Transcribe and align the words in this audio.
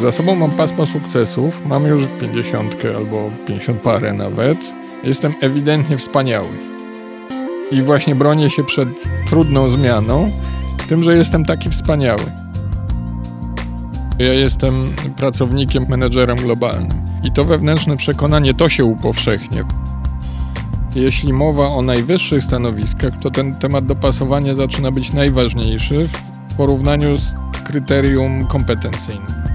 Za 0.00 0.12
sobą 0.12 0.34
mam 0.34 0.50
pasmo 0.50 0.86
sukcesów, 0.86 1.66
mam 1.66 1.86
już 1.86 2.02
50 2.20 2.76
albo 2.96 3.30
50 3.46 3.80
parę 3.80 4.12
nawet. 4.12 4.58
Jestem 5.04 5.34
ewidentnie 5.40 5.98
wspaniały. 5.98 6.48
I 7.70 7.82
właśnie 7.82 8.14
bronię 8.14 8.50
się 8.50 8.64
przed 8.64 8.88
trudną 9.28 9.70
zmianą, 9.70 10.30
tym, 10.88 11.02
że 11.02 11.16
jestem 11.16 11.44
taki 11.44 11.70
wspaniały. 11.70 12.32
Ja 14.18 14.32
jestem 14.32 14.74
pracownikiem, 15.16 15.86
menedżerem 15.88 16.36
globalnym. 16.36 17.00
I 17.22 17.32
to 17.32 17.44
wewnętrzne 17.44 17.96
przekonanie 17.96 18.54
to 18.54 18.68
się 18.68 18.84
upowszechnia. 18.84 19.64
Jeśli 20.94 21.32
mowa 21.32 21.66
o 21.66 21.82
najwyższych 21.82 22.44
stanowiskach, 22.44 23.12
to 23.20 23.30
ten 23.30 23.54
temat 23.54 23.86
dopasowania 23.86 24.54
zaczyna 24.54 24.90
być 24.90 25.12
najważniejszy 25.12 26.08
w 26.48 26.54
porównaniu 26.56 27.16
z 27.16 27.34
kryterium 27.64 28.46
kompetencyjnym. 28.46 29.47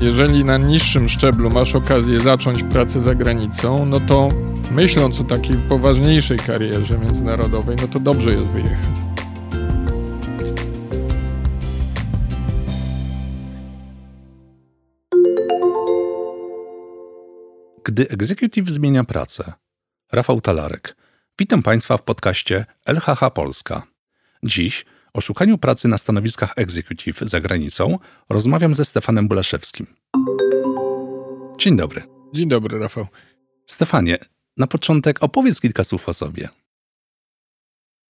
Jeżeli 0.00 0.44
na 0.44 0.58
niższym 0.58 1.08
szczeblu 1.08 1.50
masz 1.50 1.74
okazję 1.74 2.20
zacząć 2.20 2.62
pracę 2.62 3.02
za 3.02 3.14
granicą, 3.14 3.86
no 3.86 4.00
to 4.00 4.28
myśląc 4.70 5.20
o 5.20 5.24
takiej 5.24 5.56
poważniejszej 5.56 6.38
karierze 6.38 6.98
międzynarodowej, 6.98 7.76
no 7.82 7.88
to 7.88 8.00
dobrze 8.00 8.30
jest 8.30 8.46
wyjechać. 8.46 8.96
Gdy 17.84 18.08
executive 18.08 18.68
zmienia 18.68 19.04
pracę. 19.04 19.52
Rafał 20.12 20.40
Talarek. 20.40 20.96
Witam 21.38 21.62
Państwa 21.62 21.96
w 21.96 22.02
podcaście 22.02 22.66
LHH 22.86 23.30
Polska. 23.34 23.82
Dziś 24.42 24.84
o 25.16 25.20
szukaniu 25.20 25.58
pracy 25.58 25.88
na 25.88 25.98
stanowiskach 25.98 26.52
executive 26.56 27.28
za 27.28 27.40
granicą 27.40 27.98
rozmawiam 28.28 28.74
ze 28.74 28.84
Stefanem 28.84 29.28
Bulaszewskim. 29.28 29.86
Dzień 31.58 31.76
dobry. 31.76 32.02
Dzień 32.32 32.48
dobry, 32.48 32.78
Rafał. 32.78 33.06
Stefanie, 33.66 34.18
na 34.56 34.66
początek 34.66 35.22
opowiedz 35.22 35.60
kilka 35.60 35.84
słów 35.84 36.08
o 36.08 36.12
sobie. 36.12 36.48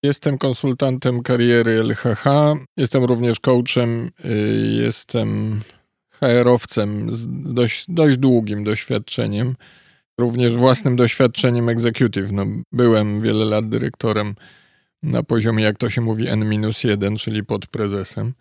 Jestem 0.03 0.39
konsultantem 0.39 1.23
kariery 1.23 1.81
LHH, 1.81 2.25
jestem 2.77 3.05
również 3.05 3.41
coachem, 3.41 4.11
y, 4.25 4.29
jestem 4.83 5.61
HR-owcem 6.21 7.15
z 7.15 7.29
dość, 7.55 7.85
dość 7.89 8.17
długim 8.17 8.65
doświadczeniem, 8.65 9.57
również 10.21 10.57
własnym 10.57 10.97
doświadczeniem 10.97 11.69
executive. 11.69 12.33
No, 12.33 12.47
byłem 12.73 13.21
wiele 13.21 13.45
lat 13.45 13.69
dyrektorem 13.69 14.35
na 15.07 15.23
poziomie, 15.23 15.65
jak 15.65 15.79
to 15.79 15.91
się 15.91 16.01
mówi, 16.01 16.29
N-1, 16.29 17.19
czyli 17.19 17.45
pod 17.45 17.67
prezesem 17.67 18.33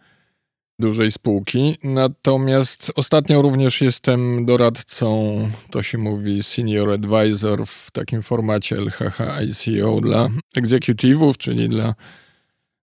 dużej 0.79 1.11
spółki. 1.11 1.77
Natomiast 1.83 2.91
ostatnio 2.95 3.41
również 3.41 3.81
jestem 3.81 4.45
doradcą, 4.45 5.37
to 5.71 5.83
się 5.83 5.97
mówi 5.97 6.43
senior 6.43 6.91
advisor 6.91 7.65
w 7.65 7.91
takim 7.91 8.21
formacie 8.21 8.75
LHH 8.77 9.19
ICO 9.41 10.01
dla 10.01 10.29
executive'ów, 10.57 11.37
czyli 11.37 11.69
dla, 11.69 11.95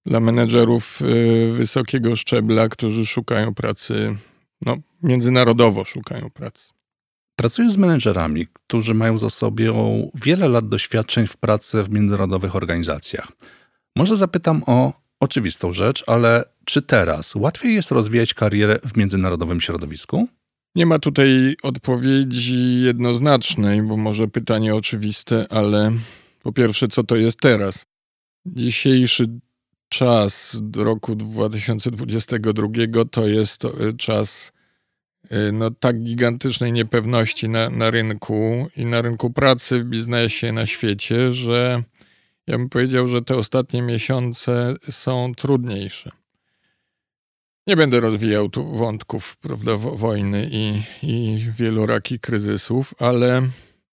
dla 0.06 0.20
menedżerów 0.20 1.02
y, 1.02 1.52
wysokiego 1.52 2.17
szczebla, 2.17 2.69
którzy 2.69 3.06
szukają 3.06 3.55
pracy, 3.55 4.17
no, 4.67 4.77
międzynarodowo 5.02 5.84
szukają 5.84 6.30
pracy. 6.30 6.70
Pracuję 7.36 7.70
z 7.70 7.77
menedżerami, 7.77 8.46
którzy 8.52 8.94
mają 8.94 9.19
za 9.19 9.30
sobą 9.30 10.11
wiele 10.14 10.48
lat 10.48 10.69
doświadczeń 10.69 11.27
w 11.27 11.36
pracy 11.36 11.83
w 11.83 11.91
międzynarodowych 11.91 12.56
organizacjach. 12.56 13.33
Może 13.96 14.16
zapytam 14.16 14.62
o 14.66 14.92
oczywistą 15.20 15.72
rzecz, 15.72 16.04
ale 16.06 16.44
czy 16.64 16.82
teraz 16.82 17.34
łatwiej 17.34 17.74
jest 17.74 17.90
rozwijać 17.90 18.34
karierę 18.34 18.78
w 18.84 18.96
międzynarodowym 18.96 19.60
środowisku? 19.60 20.28
Nie 20.74 20.86
ma 20.86 20.98
tutaj 20.98 21.56
odpowiedzi 21.62 22.82
jednoznacznej, 22.82 23.83
bo 23.83 23.96
może 23.96 24.28
pytanie 24.28 24.74
oczywiste, 24.74 25.46
ale 25.50 25.92
po 26.42 26.52
pierwsze, 26.52 26.89
co 26.89 27.05
to 27.05 27.17
jest 27.17 27.40
teraz? 27.40 27.86
Dzisiejszy 28.46 29.28
czas 29.89 30.56
roku 30.77 31.17
2022 31.17 32.68
to 33.11 33.27
jest 33.27 33.62
czas 33.98 34.52
y, 35.33 35.52
no, 35.52 35.70
tak 35.70 36.02
gigantycznej 36.02 36.72
niepewności 36.72 37.48
na, 37.48 37.70
na 37.70 37.90
rynku 37.90 38.68
i 38.77 38.84
na 38.84 39.02
rynku 39.02 39.30
pracy, 39.30 39.80
w 39.80 39.84
biznesie, 39.84 40.52
na 40.52 40.67
świecie, 40.67 41.33
że 41.33 41.83
ja 42.47 42.58
bym 42.58 42.69
powiedział, 42.69 43.08
że 43.08 43.23
te 43.23 43.36
ostatnie 43.36 43.83
miesiące 43.83 44.75
są 44.91 45.35
trudniejsze. 45.35 46.11
Nie 47.67 47.77
będę 47.77 48.01
rozwijał 48.01 48.48
tu 48.48 48.64
wątków 48.64 49.36
prawda, 49.36 49.77
wojny 49.77 50.48
i, 50.51 50.83
i 51.03 51.39
wielu 51.58 51.86
kryzysów, 52.20 52.95
ale 52.98 53.42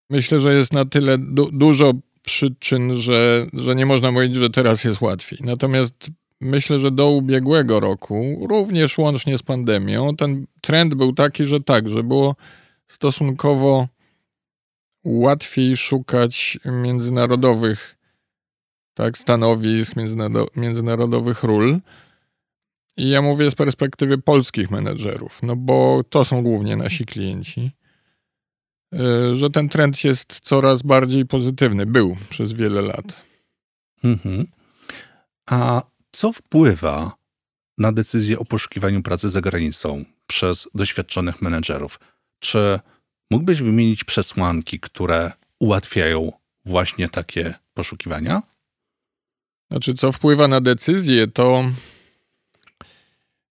myślę, 0.10 0.40
że 0.40 0.56
jest 0.56 0.74
na 0.74 0.86
tyle 0.86 1.18
du 1.18 1.52
dużo 1.52 1.94
przyczyn, 2.22 2.98
że, 2.98 3.48
że 3.54 3.76
nie 3.76 3.86
można 3.86 4.12
mówić, 4.12 4.36
że 4.36 4.50
teraz 4.50 4.84
jest 4.84 5.02
łatwiej. 5.02 5.40
Natomiast 5.42 6.10
myślę, 6.42 6.80
że 6.80 6.92
do 6.92 7.12
ubiegłego 7.12 7.80
roku, 7.80 8.48
również 8.50 8.98
łącznie 8.98 9.38
z 9.38 9.44
pandemią, 9.44 10.16
ten 10.16 10.46
trend 10.62 10.94
był 10.94 11.14
taki, 11.14 11.46
że 11.46 11.62
tak, 11.62 11.90
że 11.90 12.04
było 12.04 12.36
stosunkowo 12.88 13.88
łatwiej 15.04 15.78
szukać 15.78 16.60
międzynarodowych 16.66 17.99
tak, 18.94 19.18
stanowisk, 19.18 19.94
międzynarodowych 20.56 21.44
ról. 21.44 21.80
I 22.98 23.10
ja 23.10 23.22
mówię 23.22 23.52
z 23.52 23.56
perspektywy 23.56 24.18
polskich 24.18 24.72
menedżerów, 24.72 25.40
no 25.44 25.56
bo 25.56 26.04
to 26.10 26.26
są 26.26 26.44
głównie 26.44 26.76
nasi 26.76 27.06
klienci, 27.06 27.72
y, 28.96 29.36
że 29.36 29.50
ten 29.50 29.70
trend 29.70 30.04
jest 30.04 30.40
coraz 30.40 30.82
bardziej 30.82 31.26
pozytywny. 31.26 31.86
Był 31.86 32.16
przez 32.30 32.54
wiele 32.54 32.82
lat. 32.82 33.26
Mhm. 34.04 34.48
A 35.50 35.82
co 36.12 36.34
wpływa 36.34 37.18
na 37.78 37.92
decyzję 37.92 38.40
o 38.40 38.46
poszukiwaniu 38.46 39.04
pracy 39.04 39.30
za 39.30 39.42
granicą 39.42 40.06
przez 40.28 40.68
doświadczonych 40.76 41.42
menedżerów? 41.42 42.00
Czy 42.40 42.80
mógłbyś 43.32 43.62
wymienić 43.62 44.04
przesłanki, 44.04 44.80
które 44.80 45.32
ułatwiają 45.60 46.32
właśnie 46.66 47.10
takie 47.10 47.54
poszukiwania? 47.74 48.42
Znaczy, 49.72 49.94
co 49.94 50.12
wpływa 50.12 50.48
na 50.48 50.62
decyzję, 50.62 51.28
to 51.28 51.64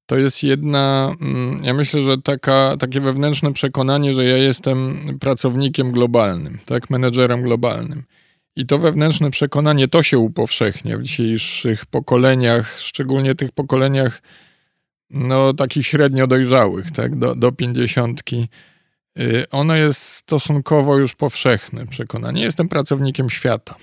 to 0.06 0.18
jest 0.18 0.42
jedna, 0.42 1.14
mm, 1.20 1.64
ja 1.64 1.74
myślę, 1.74 2.02
że 2.02 2.18
taka, 2.18 2.76
takie 2.78 3.00
wewnętrzne 3.00 3.52
przekonanie, 3.52 4.14
że 4.14 4.24
ja 4.24 4.36
jestem 4.36 4.98
pracownikiem 5.20 5.92
globalnym, 5.92 6.58
tak, 6.64 6.90
menedżerem 6.90 7.42
globalnym. 7.42 8.04
I 8.56 8.66
to 8.66 8.78
wewnętrzne 8.78 9.30
przekonanie 9.30 9.88
to 9.88 10.02
się 10.02 10.18
upowszechnia 10.18 10.98
w 10.98 11.02
dzisiejszych 11.02 11.86
pokoleniach, 11.86 12.78
szczególnie 12.78 13.34
tych 13.34 13.52
pokoleniach 13.52 14.22
no, 15.10 15.54
takich 15.54 15.86
średnio 15.86 16.26
dojrzałych, 16.26 16.90
tak, 16.90 17.18
do, 17.18 17.34
do 17.34 17.52
pięćdziesiątki. 17.52 18.48
Y, 19.18 19.44
ono 19.50 19.76
jest 19.76 20.02
stosunkowo 20.02 20.98
już 20.98 21.14
powszechne 21.14 21.86
przekonanie. 21.86 22.42
Jestem 22.42 22.68
pracownikiem 22.68 23.30
świata 23.30 23.74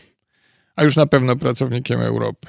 a 0.75 0.83
już 0.83 0.95
na 0.95 1.05
pewno 1.05 1.35
pracownikiem 1.35 2.01
Europy. 2.01 2.47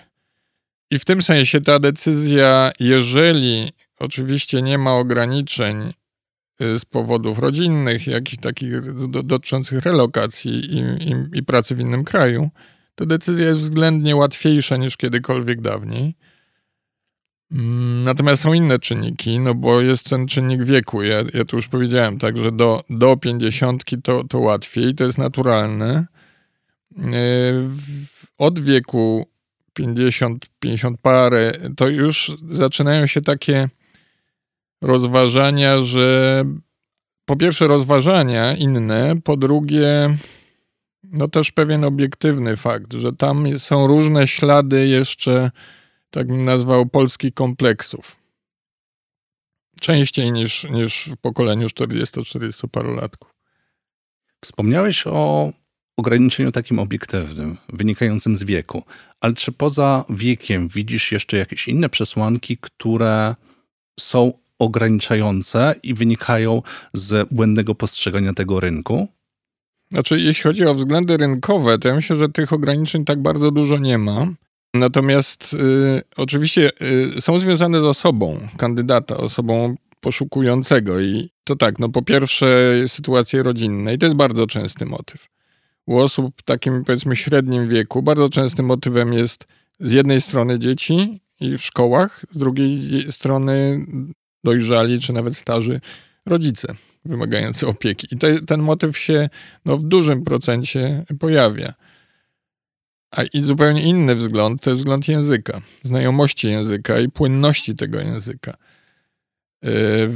I 0.90 0.98
w 0.98 1.04
tym 1.04 1.22
sensie 1.22 1.60
ta 1.60 1.78
decyzja, 1.78 2.72
jeżeli 2.80 3.72
oczywiście 3.98 4.62
nie 4.62 4.78
ma 4.78 4.92
ograniczeń 4.92 5.92
y, 6.60 6.78
z 6.78 6.84
powodów 6.84 7.38
rodzinnych, 7.38 8.06
jakichś 8.06 8.42
takich 8.42 8.92
dotyczących 9.08 9.84
relokacji 9.84 10.52
i, 10.52 10.78
i, 10.78 11.38
i 11.38 11.42
pracy 11.42 11.74
w 11.74 11.80
innym 11.80 12.04
kraju, 12.04 12.50
to 12.94 13.06
decyzja 13.06 13.46
jest 13.46 13.60
względnie 13.60 14.16
łatwiejsza 14.16 14.76
niż 14.76 14.96
kiedykolwiek 14.96 15.60
dawniej. 15.60 16.14
Mm, 17.52 18.04
natomiast 18.04 18.42
są 18.42 18.52
inne 18.52 18.78
czynniki, 18.78 19.38
no 19.38 19.54
bo 19.54 19.80
jest 19.80 20.10
ten 20.10 20.26
czynnik 20.26 20.64
wieku. 20.64 21.02
Ja, 21.02 21.16
ja 21.34 21.44
tu 21.44 21.56
już 21.56 21.68
powiedziałem, 21.68 22.18
tak, 22.18 22.36
że 22.36 22.52
do, 22.52 22.84
do 22.90 23.16
50 23.16 23.84
to, 24.02 24.24
to 24.24 24.38
łatwiej, 24.38 24.94
to 24.94 25.04
jest 25.04 25.18
naturalne. 25.18 26.06
Y, 26.98 27.02
od 28.38 28.58
wieku 28.60 29.26
50, 29.72 30.46
50 30.60 31.00
parę, 31.00 31.52
to 31.76 31.88
już 31.88 32.32
zaczynają 32.50 33.06
się 33.06 33.20
takie 33.20 33.68
rozważania, 34.82 35.82
że 35.82 36.44
po 37.24 37.36
pierwsze 37.36 37.66
rozważania 37.66 38.56
inne, 38.56 39.14
po 39.24 39.36
drugie 39.36 40.16
no 41.04 41.28
też 41.28 41.52
pewien 41.52 41.84
obiektywny 41.84 42.56
fakt, 42.56 42.92
że 42.92 43.12
tam 43.12 43.58
są 43.58 43.86
różne 43.86 44.28
ślady 44.28 44.88
jeszcze, 44.88 45.50
tak 46.10 46.26
bym 46.26 46.44
nazwał, 46.44 46.86
polskich 46.86 47.34
kompleksów. 47.34 48.16
Częściej 49.80 50.32
niż, 50.32 50.64
niż 50.64 51.10
w 51.12 51.16
pokoleniu 51.16 51.66
40-40 51.66 52.68
parolatków. 52.68 53.30
Wspomniałeś 54.44 55.06
o 55.06 55.52
ograniczeniu 55.96 56.52
takim 56.52 56.78
obiektywnym, 56.78 57.56
wynikającym 57.72 58.36
z 58.36 58.42
wieku. 58.42 58.82
Ale 59.20 59.34
czy 59.34 59.52
poza 59.52 60.04
wiekiem 60.10 60.68
widzisz 60.68 61.12
jeszcze 61.12 61.36
jakieś 61.36 61.68
inne 61.68 61.88
przesłanki, 61.88 62.58
które 62.60 63.34
są 64.00 64.32
ograniczające 64.58 65.74
i 65.82 65.94
wynikają 65.94 66.62
z 66.92 67.28
błędnego 67.28 67.74
postrzegania 67.74 68.32
tego 68.32 68.60
rynku? 68.60 69.08
Znaczy, 69.90 70.20
jeśli 70.20 70.42
chodzi 70.42 70.64
o 70.64 70.74
względy 70.74 71.16
rynkowe, 71.16 71.78
to 71.78 71.88
ja 71.88 71.94
myślę, 71.94 72.16
że 72.16 72.28
tych 72.28 72.52
ograniczeń 72.52 73.04
tak 73.04 73.22
bardzo 73.22 73.50
dużo 73.50 73.78
nie 73.78 73.98
ma. 73.98 74.26
Natomiast 74.74 75.54
y, 75.54 76.02
oczywiście 76.16 76.70
y, 77.16 77.20
są 77.20 77.40
związane 77.40 77.80
z 77.80 77.84
osobą 77.84 78.40
kandydata, 78.56 79.16
osobą 79.16 79.74
poszukującego. 80.00 81.00
I 81.00 81.30
to 81.44 81.56
tak, 81.56 81.78
no 81.78 81.88
po 81.88 82.02
pierwsze 82.02 82.74
sytuacje 82.86 83.42
rodzinne 83.42 83.94
i 83.94 83.98
to 83.98 84.06
jest 84.06 84.16
bardzo 84.16 84.46
częsty 84.46 84.86
motyw. 84.86 85.35
U 85.86 85.98
osób 85.98 86.34
w 86.36 86.42
takim 86.42 86.84
powiedzmy 86.84 87.16
średnim 87.16 87.68
wieku 87.68 88.02
bardzo 88.02 88.30
częstym 88.30 88.66
motywem 88.66 89.12
jest 89.12 89.46
z 89.80 89.92
jednej 89.92 90.20
strony 90.20 90.58
dzieci 90.58 91.20
i 91.40 91.58
w 91.58 91.62
szkołach, 91.62 92.24
z 92.30 92.38
drugiej 92.38 93.12
strony 93.12 93.86
dojrzali 94.44 95.00
czy 95.00 95.12
nawet 95.12 95.36
starzy 95.36 95.80
rodzice 96.26 96.74
wymagający 97.04 97.66
opieki. 97.66 98.08
I 98.10 98.18
te, 98.18 98.40
ten 98.40 98.60
motyw 98.60 98.98
się 98.98 99.28
no, 99.64 99.76
w 99.76 99.82
dużym 99.82 100.24
procencie 100.24 101.04
pojawia. 101.20 101.74
A 103.10 103.22
i 103.22 103.42
zupełnie 103.42 103.82
inny 103.82 104.14
wzgląd 104.14 104.62
to 104.62 104.70
jest 104.70 104.80
wzgląd 104.80 105.08
języka, 105.08 105.60
znajomości 105.82 106.48
języka 106.48 107.00
i 107.00 107.08
płynności 107.08 107.74
tego 107.74 108.00
języka. 108.00 108.56
Yy, 109.62 110.10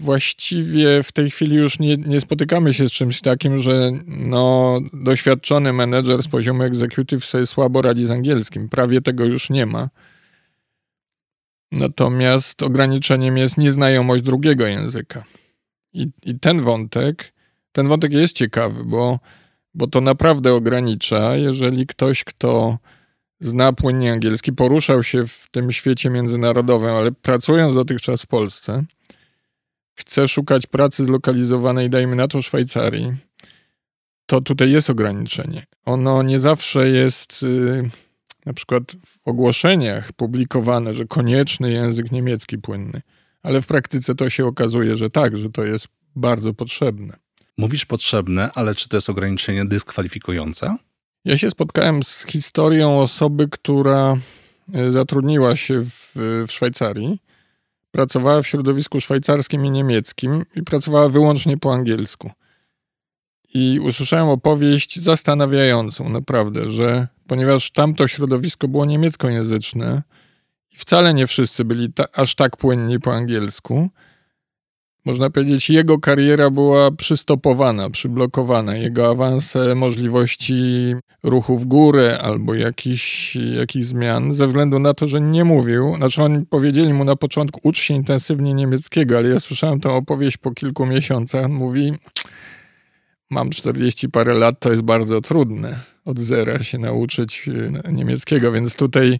właściwie 0.00 1.02
w 1.02 1.12
tej 1.12 1.30
chwili 1.30 1.56
już 1.56 1.78
nie, 1.78 1.96
nie, 1.96 2.20
spotykamy 2.20 2.74
się 2.74 2.88
z 2.88 2.92
czymś 2.92 3.20
takim, 3.20 3.58
że 3.58 3.90
no, 4.06 4.78
doświadczony 4.92 5.72
menedżer 5.72 6.22
z 6.22 6.28
poziomu 6.28 6.62
executive 6.62 7.24
sobie 7.24 7.46
słabo 7.46 7.82
radzi 7.82 8.06
z 8.06 8.10
angielskim. 8.10 8.68
Prawie 8.68 9.00
tego 9.00 9.24
już 9.24 9.50
nie 9.50 9.66
ma. 9.66 9.88
Natomiast 11.72 12.62
ograniczeniem 12.62 13.36
jest 13.36 13.58
nieznajomość 13.58 14.22
drugiego 14.22 14.66
języka. 14.66 15.24
I, 15.92 16.06
i 16.22 16.38
ten 16.38 16.62
wątek, 16.62 17.32
ten 17.72 17.88
wątek 17.88 18.12
jest 18.12 18.36
ciekawy, 18.36 18.84
bo, 18.84 19.18
bo 19.74 19.86
to 19.86 20.00
naprawdę 20.00 20.54
ogranicza, 20.54 21.36
jeżeli 21.36 21.86
ktoś, 21.86 22.24
kto 22.24 22.78
zna 23.40 23.72
płynnie 23.72 24.12
angielski, 24.12 24.52
poruszał 24.52 25.02
się 25.02 25.26
w 25.26 25.46
tym 25.50 25.72
świecie 25.72 26.10
międzynarodowym, 26.10 26.90
ale 26.90 27.12
pracując 27.12 27.74
dotychczas 27.74 28.22
w 28.22 28.26
Polsce, 28.26 28.84
chce 29.94 30.28
szukać 30.28 30.66
pracy 30.66 31.04
zlokalizowanej, 31.04 31.90
dajmy 31.90 32.16
na 32.16 32.28
to, 32.28 32.42
Szwajcarii, 32.42 33.12
to 34.26 34.40
tutaj 34.40 34.70
jest 34.70 34.90
ograniczenie. 34.90 35.66
Ono 35.84 36.22
nie 36.22 36.40
zawsze 36.40 36.88
jest 36.88 37.42
y, 37.42 37.90
na 38.46 38.52
przykład 38.52 38.82
w 39.06 39.28
ogłoszeniach 39.28 40.12
publikowane, 40.12 40.94
że 40.94 41.04
konieczny 41.04 41.72
język 41.72 42.12
niemiecki 42.12 42.58
płynny, 42.58 43.02
ale 43.42 43.62
w 43.62 43.66
praktyce 43.66 44.14
to 44.14 44.30
się 44.30 44.46
okazuje, 44.46 44.96
że 44.96 45.10
tak, 45.10 45.36
że 45.36 45.50
to 45.50 45.64
jest 45.64 45.86
bardzo 46.16 46.54
potrzebne. 46.54 47.16
Mówisz 47.58 47.84
potrzebne, 47.86 48.50
ale 48.54 48.74
czy 48.74 48.88
to 48.88 48.96
jest 48.96 49.10
ograniczenie 49.10 49.64
dyskwalifikujące? 49.64 50.76
Ja 51.24 51.38
się 51.38 51.50
spotkałem 51.50 52.02
z 52.02 52.24
historią 52.24 52.98
osoby, 52.98 53.48
która 53.50 54.16
y, 54.76 54.90
zatrudniła 54.90 55.56
się 55.56 55.80
w, 55.84 56.12
w 56.48 56.52
Szwajcarii 56.52 57.18
Pracowała 57.94 58.42
w 58.42 58.46
środowisku 58.46 59.00
szwajcarskim 59.00 59.66
i 59.66 59.70
niemieckim 59.70 60.42
i 60.56 60.62
pracowała 60.62 61.08
wyłącznie 61.08 61.56
po 61.56 61.74
angielsku. 61.74 62.30
I 63.54 63.80
usłyszałem 63.80 64.28
opowieść 64.28 65.00
zastanawiającą, 65.00 66.08
naprawdę, 66.08 66.70
że 66.70 67.08
ponieważ 67.26 67.70
tamto 67.70 68.08
środowisko 68.08 68.68
było 68.68 68.84
niemieckojęzyczne 68.84 70.02
i 70.72 70.76
wcale 70.76 71.14
nie 71.14 71.26
wszyscy 71.26 71.64
byli 71.64 71.92
ta, 71.92 72.04
aż 72.12 72.34
tak 72.34 72.56
płynni 72.56 73.00
po 73.00 73.14
angielsku, 73.14 73.90
można 75.04 75.30
powiedzieć, 75.30 75.70
jego 75.70 75.98
kariera 75.98 76.50
była 76.50 76.90
przystopowana, 76.90 77.90
przyblokowana. 77.90 78.76
Jego 78.76 79.10
awanse, 79.10 79.74
możliwości 79.74 80.94
ruchu 81.22 81.56
w 81.56 81.66
górę 81.66 82.18
albo 82.22 82.54
jakichś, 82.54 83.36
jakichś 83.36 83.86
zmian, 83.86 84.34
ze 84.34 84.46
względu 84.46 84.78
na 84.78 84.94
to, 84.94 85.08
że 85.08 85.20
nie 85.20 85.44
mówił. 85.44 85.94
Znaczy, 85.96 86.22
oni 86.22 86.46
powiedzieli 86.46 86.92
mu 86.92 87.04
na 87.04 87.16
początku, 87.16 87.60
ucz 87.62 87.78
się 87.78 87.94
intensywnie 87.94 88.54
niemieckiego, 88.54 89.18
ale 89.18 89.28
ja 89.28 89.40
słyszałem 89.40 89.80
tę 89.80 89.90
opowieść 89.90 90.36
po 90.36 90.50
kilku 90.50 90.86
miesiącach. 90.86 91.48
Mówi, 91.48 91.92
mam 93.30 93.50
40 93.50 94.08
parę 94.08 94.34
lat, 94.34 94.60
to 94.60 94.70
jest 94.70 94.82
bardzo 94.82 95.20
trudne 95.20 95.94
od 96.04 96.18
zera 96.18 96.62
się 96.64 96.78
nauczyć 96.78 97.48
e, 97.84 97.92
niemieckiego, 97.92 98.52
więc 98.52 98.76
tutaj 98.76 99.18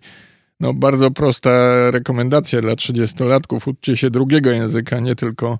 no, 0.61 0.75
bardzo 0.75 1.11
prosta 1.11 1.51
rekomendacja 1.91 2.61
dla 2.61 2.73
30-latków. 2.73 3.69
Uczcie 3.69 3.97
się 3.97 4.11
drugiego 4.11 4.51
języka, 4.51 5.01
nie 5.01 5.15
tylko, 5.15 5.59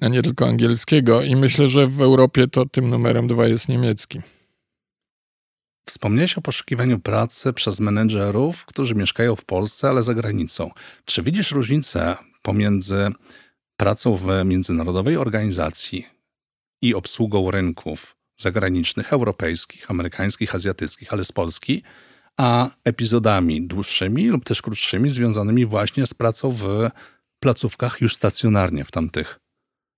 a 0.00 0.08
nie 0.08 0.22
tylko 0.22 0.46
angielskiego. 0.46 1.22
I 1.22 1.36
myślę, 1.36 1.68
że 1.68 1.86
w 1.86 2.00
Europie 2.00 2.48
to 2.48 2.66
tym 2.66 2.88
numerem 2.88 3.26
dwa 3.26 3.46
jest 3.46 3.68
niemiecki. 3.68 4.20
Wspomniałeś 5.88 6.38
o 6.38 6.40
poszukiwaniu 6.40 6.98
pracy 6.98 7.52
przez 7.52 7.80
menedżerów, 7.80 8.64
którzy 8.64 8.94
mieszkają 8.94 9.36
w 9.36 9.44
Polsce, 9.44 9.88
ale 9.88 10.02
za 10.02 10.14
granicą. 10.14 10.70
Czy 11.04 11.22
widzisz 11.22 11.52
różnicę 11.52 12.16
pomiędzy 12.42 13.08
pracą 13.76 14.16
w 14.16 14.26
międzynarodowej 14.44 15.16
organizacji 15.16 16.06
i 16.82 16.94
obsługą 16.94 17.50
rynków 17.50 18.16
zagranicznych, 18.36 19.12
europejskich, 19.12 19.90
amerykańskich, 19.90 20.54
azjatyckich, 20.54 21.12
ale 21.12 21.24
z 21.24 21.32
Polski, 21.32 21.82
a 22.36 22.70
epizodami 22.84 23.62
dłuższymi 23.62 24.26
lub 24.26 24.44
też 24.44 24.62
krótszymi, 24.62 25.10
związanymi 25.10 25.66
właśnie 25.66 26.06
z 26.06 26.14
pracą 26.14 26.50
w 26.50 26.90
placówkach 27.40 28.00
już 28.00 28.16
stacjonarnie 28.16 28.84
w 28.84 28.90
tamtych 28.90 29.40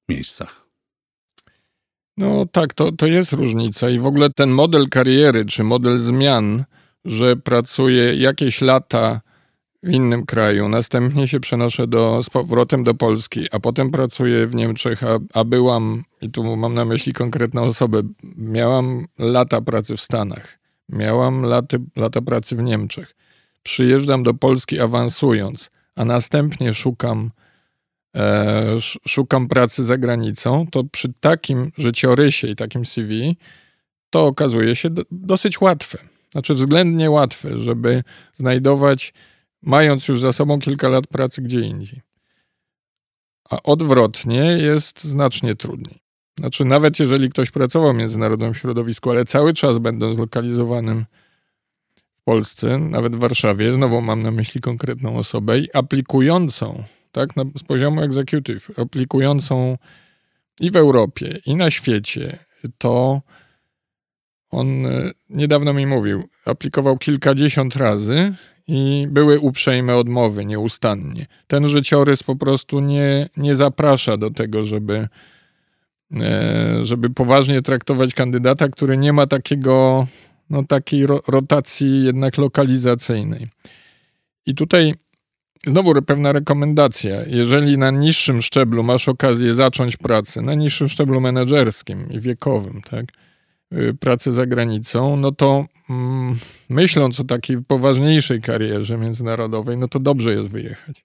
miejscach. 0.09 0.67
No 2.17 2.47
tak, 2.53 2.75
to, 2.75 2.93
to 2.93 3.07
jest 3.07 3.33
różnica 3.33 3.91
i 3.91 3.99
w 3.99 4.07
ogóle 4.07 4.31
ten 4.31 4.51
model 4.51 4.89
kariery, 4.89 5.45
czy 5.45 5.65
model 5.65 5.99
zmian, 5.99 6.65
że 7.05 7.37
pracuję 7.37 8.15
jakieś 8.15 8.61
lata 8.61 9.21
w 9.83 9.91
innym 9.91 10.27
kraju, 10.27 10.69
następnie 10.69 11.29
się 11.29 11.41
przenoszę 11.41 11.87
do, 11.87 12.23
z 12.23 12.31
powrotem 12.31 12.85
do 12.85 12.95
Polski, 12.95 13.47
a 13.53 13.61
potem 13.61 13.91
pracuję 13.91 14.47
w 14.47 14.55
Niemczech, 14.55 15.05
a, 15.05 15.19
a 15.35 15.45
byłam, 15.45 16.05
i 16.23 16.31
tu 16.31 16.57
mam 16.57 16.75
na 16.75 16.85
myśli 16.85 17.13
konkretną 17.13 17.63
osobę, 17.63 18.03
miałam 18.37 19.07
lata 19.19 19.61
pracy 19.61 19.97
w 19.97 20.01
Stanach. 20.01 20.66
Miałam 20.89 21.43
laty, 21.43 21.79
lata 21.97 22.23
pracy 22.23 22.57
w 22.57 22.63
Niemczech. 22.63 23.17
Przyjeżdżam 23.63 24.23
do 24.23 24.35
Polski 24.35 24.81
awansując, 24.81 25.71
a 25.97 26.05
następnie 26.05 26.75
szukam, 26.75 27.31
e, 28.17 28.77
szukam 29.09 29.49
pracy 29.49 29.85
za 29.85 29.99
granicą, 29.99 30.67
to 30.71 30.85
przy 30.85 31.13
takim 31.21 31.73
życiorysie 31.79 32.49
i 32.49 32.57
takim 32.57 32.85
CV 32.85 33.37
to 34.11 34.27
okazuje 34.27 34.77
się 34.77 34.91
do, 34.91 35.03
dosyć 35.11 35.61
łatwe. 35.61 35.99
Znaczy 36.33 36.55
względnie 36.55 37.11
łatwe, 37.11 37.61
żeby 37.61 38.03
znajdować, 38.35 39.15
mając 39.63 40.09
już 40.09 40.21
za 40.21 40.33
sobą 40.33 40.59
kilka 40.59 40.89
lat 40.89 41.07
pracy 41.07 41.43
gdzie 41.43 41.61
indziej. 41.61 42.03
A 43.51 43.63
odwrotnie 43.63 44.41
jest 44.43 45.05
znacznie 45.05 45.55
trudniej. 45.55 46.06
Znaczy, 46.39 46.65
nawet 46.65 46.99
jeżeli 46.99 47.31
ktoś 47.31 47.51
pracował 47.51 47.93
w 47.93 47.97
międzynarodowym 47.97 48.55
środowisku, 48.55 49.11
ale 49.11 49.25
cały 49.25 49.53
czas 49.53 49.79
będąc 49.79 50.17
zlokalizowanym 50.17 51.05
w 52.21 52.25
Polsce, 52.25 52.79
nawet 52.79 53.17
w 53.17 53.19
Warszawie, 53.19 53.73
znowu 53.73 54.03
mam 54.03 54.23
na 54.23 54.31
myśli 54.31 54.61
konkretną 54.61 55.17
osobę, 55.17 55.59
i 55.59 55.73
aplikującą, 55.75 56.83
tak, 57.13 57.37
na, 57.37 57.45
z 57.59 57.63
poziomu 57.63 58.03
executive, 58.03 58.79
aplikującą 58.79 59.79
i 60.61 60.71
w 60.71 60.77
Europie, 60.77 61.39
i 61.47 61.57
na 61.57 61.71
świecie, 61.71 62.39
to 62.79 63.23
on 64.51 64.87
e, 64.87 65.11
niedawno 65.31 65.75
mi 65.75 65.87
mówił, 65.87 66.29
aplikował 66.45 66.99
kilkadziesiąt 66.99 67.77
razy 67.77 68.35
i 68.69 69.07
były 69.11 69.41
uprzejme 69.41 69.97
odmowy 69.97 70.45
nieustannie. 70.45 71.27
Ten 71.47 71.69
życiorys 71.69 72.23
po 72.23 72.37
prostu 72.37 72.81
nie, 72.81 73.29
nie 73.37 73.57
zaprasza 73.57 74.17
do 74.17 74.31
tego, 74.31 74.65
żeby 74.65 75.09
żeby 76.83 77.11
poważnie 77.11 77.63
traktować 77.63 78.15
kandydata, 78.15 78.69
który 78.69 78.97
nie 78.97 79.13
ma 79.13 79.27
takiego, 79.27 80.07
no, 80.51 80.65
takiej 80.65 81.07
ro 81.07 81.21
rotacji 81.29 82.05
jednak 82.05 82.39
lokalizacyjnej. 82.39 83.49
I 84.47 84.55
tutaj 84.55 84.95
znowu 85.67 86.03
pewna 86.03 86.33
rekomendacja. 86.33 87.25
Jeżeli 87.27 87.79
na 87.79 87.91
niższym 87.91 88.43
szczeblu 88.43 88.83
masz 88.83 89.09
okazję 89.09 89.55
zacząć 89.55 89.97
pracę, 89.97 90.43
na 90.43 90.55
niższym 90.55 90.89
szczeblu 90.89 91.21
menedżerskim 91.21 92.09
i 92.11 92.21
wiekowym, 92.21 92.83
tak, 92.91 93.07
y, 93.73 93.95
pracę 94.01 94.33
za 94.33 94.47
granicą, 94.47 95.17
no 95.17 95.33
to 95.33 95.67
mm, 95.91 96.39
myśląc 96.69 97.21
o 97.21 97.25
takiej 97.25 97.63
poważniejszej 97.63 98.41
karierze 98.41 98.99
międzynarodowej, 98.99 99.77
no 99.79 99.89
to 99.89 100.01
dobrze 100.01 100.35
jest 100.35 100.49
wyjechać. 100.49 101.05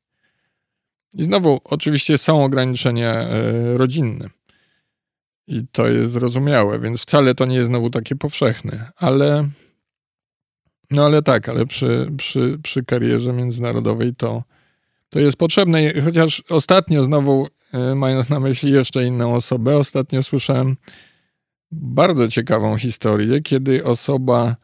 I 1.14 1.24
znowu, 1.24 1.62
oczywiście 1.64 2.18
są 2.18 2.44
ograniczenia 2.44 3.22
y, 3.22 3.78
rodzinne 3.78 4.30
i 5.52 5.68
to 5.72 5.88
jest 5.88 6.12
zrozumiałe, 6.12 6.80
więc 6.80 7.02
wcale 7.02 7.36
to 7.36 7.46
nie 7.46 7.56
jest 7.56 7.68
znowu 7.70 7.90
takie 7.90 8.16
powszechne, 8.16 8.92
ale 8.96 9.50
no 10.92 11.06
ale 11.06 11.22
tak, 11.22 11.50
ale 11.50 11.66
przy, 11.66 12.12
przy, 12.18 12.60
przy 12.64 12.84
karierze 12.84 13.34
międzynarodowej 13.34 14.16
to, 14.16 14.44
to 15.10 15.20
jest 15.20 15.38
potrzebne. 15.38 16.02
Chociaż 16.06 16.44
ostatnio 16.50 17.04
znowu, 17.04 17.48
e, 17.74 17.96
mając 17.96 18.30
na 18.30 18.40
myśli 18.40 18.72
jeszcze 18.72 19.06
inną 19.06 19.36
osobę, 19.36 19.78
ostatnio 19.78 20.24
słyszałem 20.24 20.78
bardzo 21.72 22.28
ciekawą 22.28 22.78
historię, 22.78 23.42
kiedy 23.42 23.86
osoba, 23.86 24.56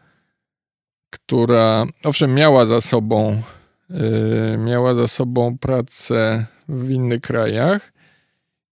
która 1.09 1.85
owszem 2.03 2.33
miała 2.33 2.65
za 2.65 2.81
sobą, 2.81 3.41
yy, 3.89 4.57
miała 4.57 4.93
za 4.93 5.07
sobą 5.07 5.57
pracę 5.57 6.45
w 6.69 6.89
innych 6.89 7.21
krajach, 7.21 7.93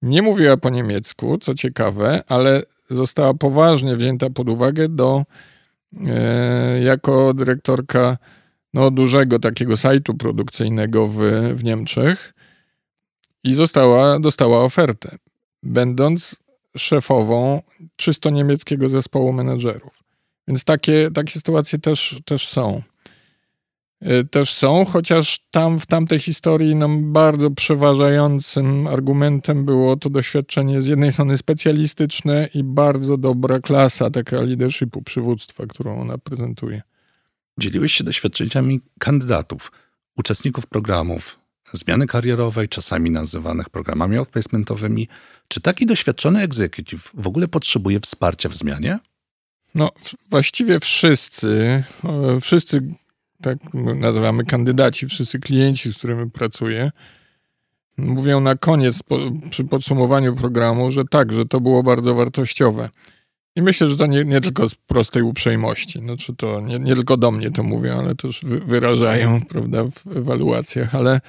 nie 0.05 0.21
mówiła 0.21 0.57
po 0.57 0.69
niemiecku, 0.69 1.37
co 1.37 1.53
ciekawe, 1.53 2.23
ale 2.27 2.63
została 2.89 3.33
poważnie 3.33 3.95
wzięta 3.95 4.29
pod 4.29 4.49
uwagę 4.49 4.89
do 4.89 5.23
yy, 5.93 6.09
jako 6.83 7.33
dyrektorka 7.33 8.17
no, 8.73 8.91
dużego 8.91 9.39
takiego 9.39 9.77
sajtu 9.77 10.13
produkcyjnego 10.13 11.07
w, 11.07 11.17
w 11.53 11.63
Niemczech 11.63 12.33
i 13.43 13.53
została, 13.53 14.19
dostała 14.19 14.63
ofertę, 14.63 15.17
będąc 15.63 16.35
szefową 16.77 17.61
czysto 17.95 18.29
niemieckiego 18.29 18.89
zespołu 18.89 19.33
menedżerów. 19.33 19.99
Więc 20.47 20.63
takie, 20.63 21.09
takie 21.13 21.31
sytuacje 21.31 21.79
też, 21.79 22.21
też 22.25 22.47
są. 22.47 22.81
E, 24.05 24.23
też 24.23 24.53
są, 24.53 24.85
chociaż 24.85 25.39
tam 25.51 25.79
w 25.79 25.85
tamtej 25.85 26.19
historii 26.19 26.75
nam 26.75 27.13
bardzo 27.13 27.51
przeważającym 27.51 28.87
argumentem 28.87 29.65
było 29.65 29.97
to 29.97 30.09
doświadczenie 30.09 30.81
z 30.81 30.87
jednej 30.87 31.13
strony 31.13 31.37
specjalistyczne 31.37 32.49
i 32.53 32.63
bardzo 32.63 33.17
dobra 33.17 33.59
klasa 33.59 34.09
taka 34.09 34.41
leadershipu, 34.41 35.01
przywództwa, 35.01 35.65
którą 35.65 36.01
ona 36.01 36.17
prezentuje. 36.17 36.81
Dzieliłeś 37.57 37.93
się 37.93 38.03
doświadczeniami 38.03 38.81
kandydatów, 38.99 39.71
uczestników 40.17 40.67
programów, 40.67 41.39
zmiany 41.73 42.07
karierowej, 42.07 42.69
czasami 42.69 43.11
nazywanych 43.11 43.69
programami 43.69 44.17
outplacementowymi. 44.17 45.07
Czy 45.47 45.61
taki 45.61 45.85
doświadczony 45.85 46.41
executive 46.41 47.11
w 47.13 47.27
ogóle 47.27 47.47
potrzebuje 47.47 47.99
wsparcia 47.99 48.49
w 48.49 48.55
zmianie? 48.55 48.99
No, 49.75 49.89
właściwie 50.29 50.79
wszyscy, 50.79 51.83
wszyscy, 52.41 52.81
tak 53.45 53.73
nazywamy 53.73 54.45
kandydaci, 54.45 55.07
wszyscy 55.07 55.39
klienci, 55.39 55.93
z 55.93 55.97
którymi 55.97 56.31
pracuję, 56.31 56.91
mówią 57.97 58.39
na 58.39 58.55
koniec, 58.55 59.03
po, 59.03 59.19
przy 59.49 59.63
podsumowaniu 59.63 60.35
programu, 60.35 60.91
że 60.91 61.05
tak, 61.05 61.33
że 61.33 61.45
to 61.45 61.61
było 61.61 61.83
bardzo 61.83 62.15
wartościowe. 62.15 62.89
I 63.55 63.61
myślę, 63.61 63.89
że 63.89 63.97
to 63.97 64.05
nie, 64.05 64.25
nie 64.25 64.41
tylko 64.41 64.69
z 64.69 64.75
prostej 64.75 65.23
uprzejmości. 65.23 65.99
Znaczy 65.99 66.35
to 66.35 66.61
nie, 66.61 66.79
nie 66.79 66.95
tylko 66.95 67.17
do 67.17 67.31
mnie 67.31 67.51
to 67.51 67.63
mówią, 67.63 67.99
ale 67.99 68.15
też 68.15 68.41
wyrażają, 68.45 69.41
prawda, 69.49 69.83
w 69.83 70.17
ewaluacjach, 70.17 70.95
ale 70.95 71.21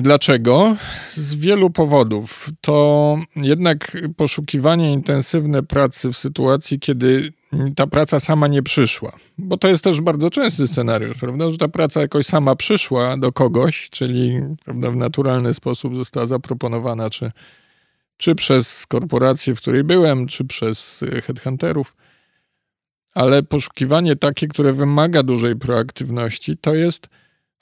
Dlaczego? 0.00 0.76
Z 1.10 1.34
wielu 1.34 1.70
powodów. 1.70 2.50
To 2.60 3.16
jednak 3.36 3.96
poszukiwanie 4.16 4.92
intensywne 4.92 5.62
pracy 5.62 6.12
w 6.12 6.16
sytuacji, 6.16 6.80
kiedy 6.80 7.32
ta 7.76 7.86
praca 7.86 8.20
sama 8.20 8.48
nie 8.48 8.62
przyszła. 8.62 9.12
Bo 9.38 9.56
to 9.56 9.68
jest 9.68 9.84
też 9.84 10.00
bardzo 10.00 10.30
częsty 10.30 10.66
scenariusz, 10.66 11.18
prawda? 11.18 11.52
Że 11.52 11.58
ta 11.58 11.68
praca 11.68 12.00
jakoś 12.00 12.26
sama 12.26 12.56
przyszła 12.56 13.16
do 13.16 13.32
kogoś, 13.32 13.90
czyli 13.90 14.40
prawda, 14.64 14.90
w 14.90 14.96
naturalny 14.96 15.54
sposób 15.54 15.96
została 15.96 16.26
zaproponowana, 16.26 17.10
czy, 17.10 17.32
czy 18.16 18.34
przez 18.34 18.86
korporację, 18.86 19.54
w 19.54 19.60
której 19.60 19.84
byłem, 19.84 20.26
czy 20.26 20.44
przez 20.44 21.04
headhunterów. 21.26 21.96
Ale 23.14 23.42
poszukiwanie 23.42 24.16
takie, 24.16 24.48
które 24.48 24.72
wymaga 24.72 25.22
dużej 25.22 25.56
proaktywności, 25.56 26.56
to 26.56 26.74
jest 26.74 27.08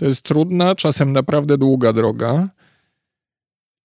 to 0.01 0.07
jest 0.07 0.23
trudna, 0.23 0.75
czasem 0.75 1.13
naprawdę 1.13 1.59
długa 1.59 1.93
droga. 1.93 2.49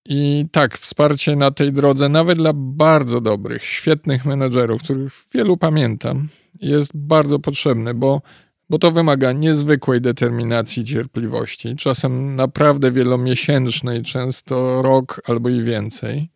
I 0.05 0.45
tak, 0.51 0.77
wsparcie 0.77 1.35
na 1.35 1.51
tej 1.51 1.73
drodze, 1.73 2.09
nawet 2.09 2.37
dla 2.37 2.51
bardzo 2.55 3.21
dobrych, 3.21 3.63
świetnych 3.63 4.25
menedżerów, 4.25 4.83
których 4.83 5.13
wielu 5.33 5.57
pamiętam, 5.57 6.27
jest 6.61 6.91
bardzo 6.93 7.39
potrzebne, 7.39 7.93
bo, 7.93 8.21
bo 8.69 8.79
to 8.79 8.91
wymaga 8.91 9.31
niezwykłej 9.31 10.01
determinacji 10.01 10.83
i 10.83 10.85
cierpliwości, 10.85 11.75
czasem 11.75 12.35
naprawdę 12.35 12.91
wielomiesięcznej, 12.91 14.03
często 14.03 14.81
rok 14.81 15.21
albo 15.27 15.49
i 15.49 15.61
więcej. 15.63 16.29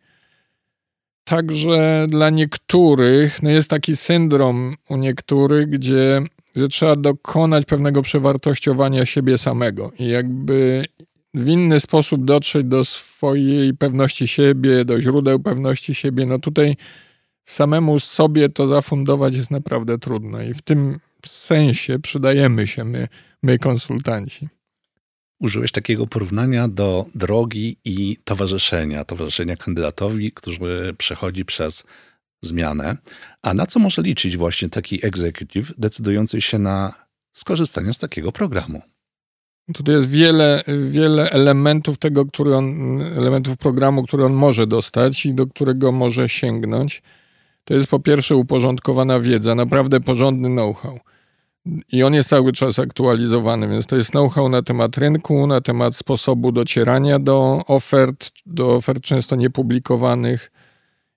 Także 1.24 2.06
dla 2.08 2.30
niektórych 2.30 3.42
no 3.42 3.50
jest 3.50 3.70
taki 3.70 3.96
syndrom 3.96 4.76
u 4.88 4.96
niektórych, 4.96 5.68
gdzie 5.68 6.22
że 6.56 6.68
trzeba 6.68 6.96
dokonać 6.96 7.64
pewnego 7.64 8.02
przewartościowania 8.02 9.06
siebie 9.06 9.38
samego 9.38 9.92
i 9.98 10.08
jakby 10.08 10.84
w 11.34 11.48
inny 11.48 11.80
sposób 11.80 12.24
dotrzeć 12.24 12.66
do 12.66 12.84
swojej 12.84 13.74
pewności 13.74 14.28
siebie, 14.28 14.84
do 14.84 15.00
źródeł 15.00 15.40
pewności 15.40 15.94
siebie. 15.94 16.26
No 16.26 16.38
tutaj 16.38 16.76
samemu 17.44 18.00
sobie 18.00 18.48
to 18.48 18.66
zafundować 18.66 19.34
jest 19.34 19.50
naprawdę 19.50 19.98
trudno 19.98 20.42
i 20.42 20.54
w 20.54 20.62
tym 20.62 20.98
sensie 21.26 21.98
przydajemy 21.98 22.66
się 22.66 22.84
my, 22.84 23.08
my 23.42 23.58
konsultanci. 23.58 24.48
Użyłeś 25.40 25.72
takiego 25.72 26.06
porównania 26.06 26.68
do 26.68 27.06
drogi 27.14 27.76
i 27.84 28.16
towarzyszenia, 28.24 29.04
towarzyszenia 29.04 29.56
kandydatowi, 29.56 30.32
który 30.32 30.94
przechodzi 30.94 31.44
przez 31.44 31.84
zmianę. 32.42 32.96
A 33.42 33.54
na 33.54 33.66
co 33.66 33.80
może 33.80 34.02
liczyć 34.02 34.36
właśnie 34.36 34.68
taki 34.68 35.06
executive 35.06 35.72
decydujący 35.78 36.40
się 36.40 36.58
na 36.58 36.92
skorzystanie 37.32 37.94
z 37.94 37.98
takiego 37.98 38.32
programu? 38.32 38.82
Tutaj 39.74 39.94
jest 39.94 40.08
wiele, 40.08 40.62
wiele 40.90 41.30
elementów 41.30 41.98
tego, 41.98 42.26
który 42.26 42.56
on, 42.56 43.00
elementów 43.02 43.56
programu, 43.56 44.02
który 44.02 44.24
on 44.24 44.32
może 44.32 44.66
dostać 44.66 45.26
i 45.26 45.34
do 45.34 45.46
którego 45.46 45.92
może 45.92 46.28
sięgnąć. 46.28 47.02
To 47.64 47.74
jest 47.74 47.86
po 47.86 48.00
pierwsze 48.00 48.36
uporządkowana 48.36 49.20
wiedza, 49.20 49.54
naprawdę 49.54 50.00
porządny 50.00 50.48
know-how. 50.48 50.98
I 51.92 52.02
on 52.02 52.14
jest 52.14 52.28
cały 52.28 52.52
czas 52.52 52.78
aktualizowany, 52.78 53.68
więc 53.68 53.86
to 53.86 53.96
jest 53.96 54.10
know-how 54.10 54.48
na 54.48 54.62
temat 54.62 54.98
rynku, 54.98 55.46
na 55.46 55.60
temat 55.60 55.96
sposobu 55.96 56.52
docierania 56.52 57.18
do 57.18 57.62
ofert, 57.66 58.30
do 58.46 58.74
ofert 58.74 59.04
często 59.04 59.36
niepublikowanych, 59.36 60.50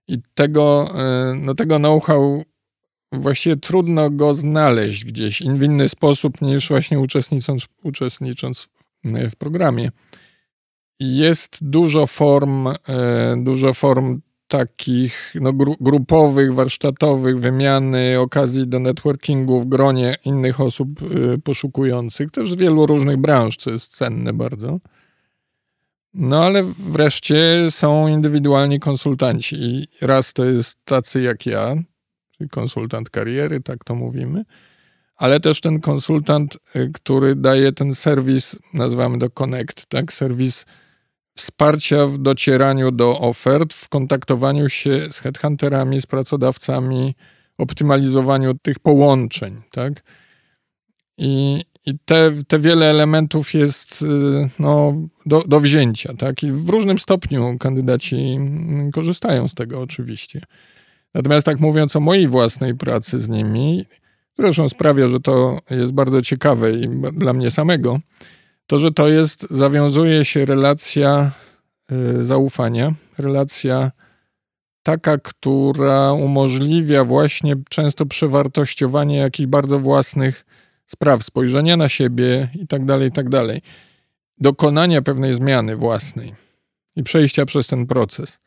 i 0.08 0.18
tego, 0.34 0.90
e, 0.96 1.34
no 1.36 1.56
tego 1.56 1.78
know-how 1.78 2.44
właściwie 3.12 3.58
trudno 3.58 4.10
go 4.10 4.34
znaleźć 4.34 5.06
gdzieś 5.06 5.42
w 5.42 5.64
inny 5.64 5.90
sposób 5.90 6.42
niż 6.42 6.70
właśnie 6.70 7.00
uczestnicząc, 7.00 7.68
uczestnicząc 7.84 8.68
w 9.04 9.36
programie. 9.36 9.92
Jest 11.00 11.58
dużo 11.62 12.08
form, 12.08 12.68
e, 12.68 12.74
dużo 13.38 13.74
form 13.74 14.22
takich 14.48 15.34
no, 15.42 15.54
grupowych, 15.80 16.54
warsztatowych, 16.54 17.40
wymiany, 17.40 18.20
okazji 18.20 18.68
do 18.68 18.80
networkingu 18.80 19.60
w 19.60 19.66
gronie 19.66 20.16
innych 20.26 20.62
osób 20.62 20.90
e, 21.02 21.38
poszukujących, 21.38 22.32
też 22.32 22.52
z 22.52 22.56
wielu 22.56 22.86
różnych 22.86 23.18
branż, 23.18 23.58
co 23.58 23.72
jest 23.72 23.96
cenne 23.96 24.34
bardzo. 24.34 24.80
No 26.14 26.44
ale 26.44 26.64
wreszcie 26.64 27.72
są 27.72 28.08
indywidualni 28.08 28.80
konsultanci 28.80 29.56
i 29.56 29.88
raz 30.02 30.34
to 30.34 30.46
jest 30.46 30.78
tacy 30.86 31.22
jak 31.22 31.46
ja, 31.46 31.76
czyli 32.38 32.50
konsultant 32.50 33.10
kariery, 33.10 33.62
tak 33.62 33.84
to 33.84 33.96
mówimy, 33.96 34.46
ale 35.16 35.40
też 35.40 35.62
ten 35.62 35.82
konsultant, 35.82 36.58
y, 36.76 36.92
który 36.94 37.36
daje 37.36 37.72
ten 37.72 37.96
serwis, 37.96 38.60
nazywamy 38.74 39.20
to 39.20 39.30
Connect, 39.30 39.86
tak, 39.86 40.14
serwis 40.14 40.66
wsparcia 41.36 42.08
w 42.08 42.18
docieraniu 42.18 42.92
do 42.92 43.20
ofert, 43.20 43.74
w 43.74 43.90
kontaktowaniu 43.90 44.70
się 44.70 45.08
z 45.12 45.20
headhunterami, 45.20 46.02
z 46.02 46.06
pracodawcami, 46.06 47.16
optymalizowaniu 47.58 48.54
tych 48.54 48.80
połączeń, 48.80 49.62
tak. 49.72 50.04
I, 51.18 51.62
i 51.86 52.00
te, 52.06 52.32
te 52.48 52.60
wiele 52.60 52.86
elementów 52.86 53.54
jest 53.54 54.02
y, 54.02 54.06
no, 54.60 54.94
do, 55.26 55.44
do 55.48 55.60
wzięcia, 55.60 56.14
tak? 56.14 56.44
I 56.44 56.52
w 56.52 56.70
różnym 56.70 57.00
stopniu 57.00 57.58
kandydaci 57.60 58.40
korzystają 58.94 59.48
z 59.48 59.54
tego 59.54 59.82
oczywiście. 59.82 60.42
Natomiast 61.14 61.46
tak 61.46 61.60
mówiąc 61.60 61.96
o 61.96 62.00
mojej 62.00 62.28
własnej 62.28 62.76
pracy 62.76 63.20
z 63.20 63.30
nimi, 63.30 63.86
zresztą 64.40 64.70
sprawia, 64.70 65.10
że 65.10 65.20
to 65.20 65.60
jest 65.70 65.92
bardzo 65.92 66.22
ciekawe 66.22 66.74
i 66.74 66.90
dla 67.14 67.34
mnie 67.34 67.52
samego, 67.52 68.00
to, 68.68 68.80
że 68.80 68.92
to 68.92 69.08
jest, 69.08 69.50
zawiązuje 69.50 70.26
się 70.26 70.46
relacja 70.46 71.32
y, 71.92 72.26
zaufania, 72.26 72.94
relacja 73.18 73.92
taka, 74.84 75.18
która 75.18 76.12
umożliwia 76.12 77.04
właśnie 77.04 77.56
często 77.70 78.06
przewartościowanie 78.06 79.18
jakichś 79.18 79.48
bardzo 79.48 79.80
własnych 79.80 80.46
spraw, 80.86 81.24
spojrzenia 81.24 81.78
na 81.78 81.90
siebie 81.90 82.50
i 82.56 82.68
tak 82.68 82.86
dalej, 82.86 83.10
i 83.10 83.12
tak 83.12 83.30
dalej. 83.30 83.62
Dokonania 84.38 85.02
pewnej 85.02 85.36
zmiany 85.36 85.76
własnej 85.76 86.34
i 86.96 87.04
przejścia 87.04 87.46
przez 87.46 87.68
ten 87.68 87.88
proces. 87.88 88.40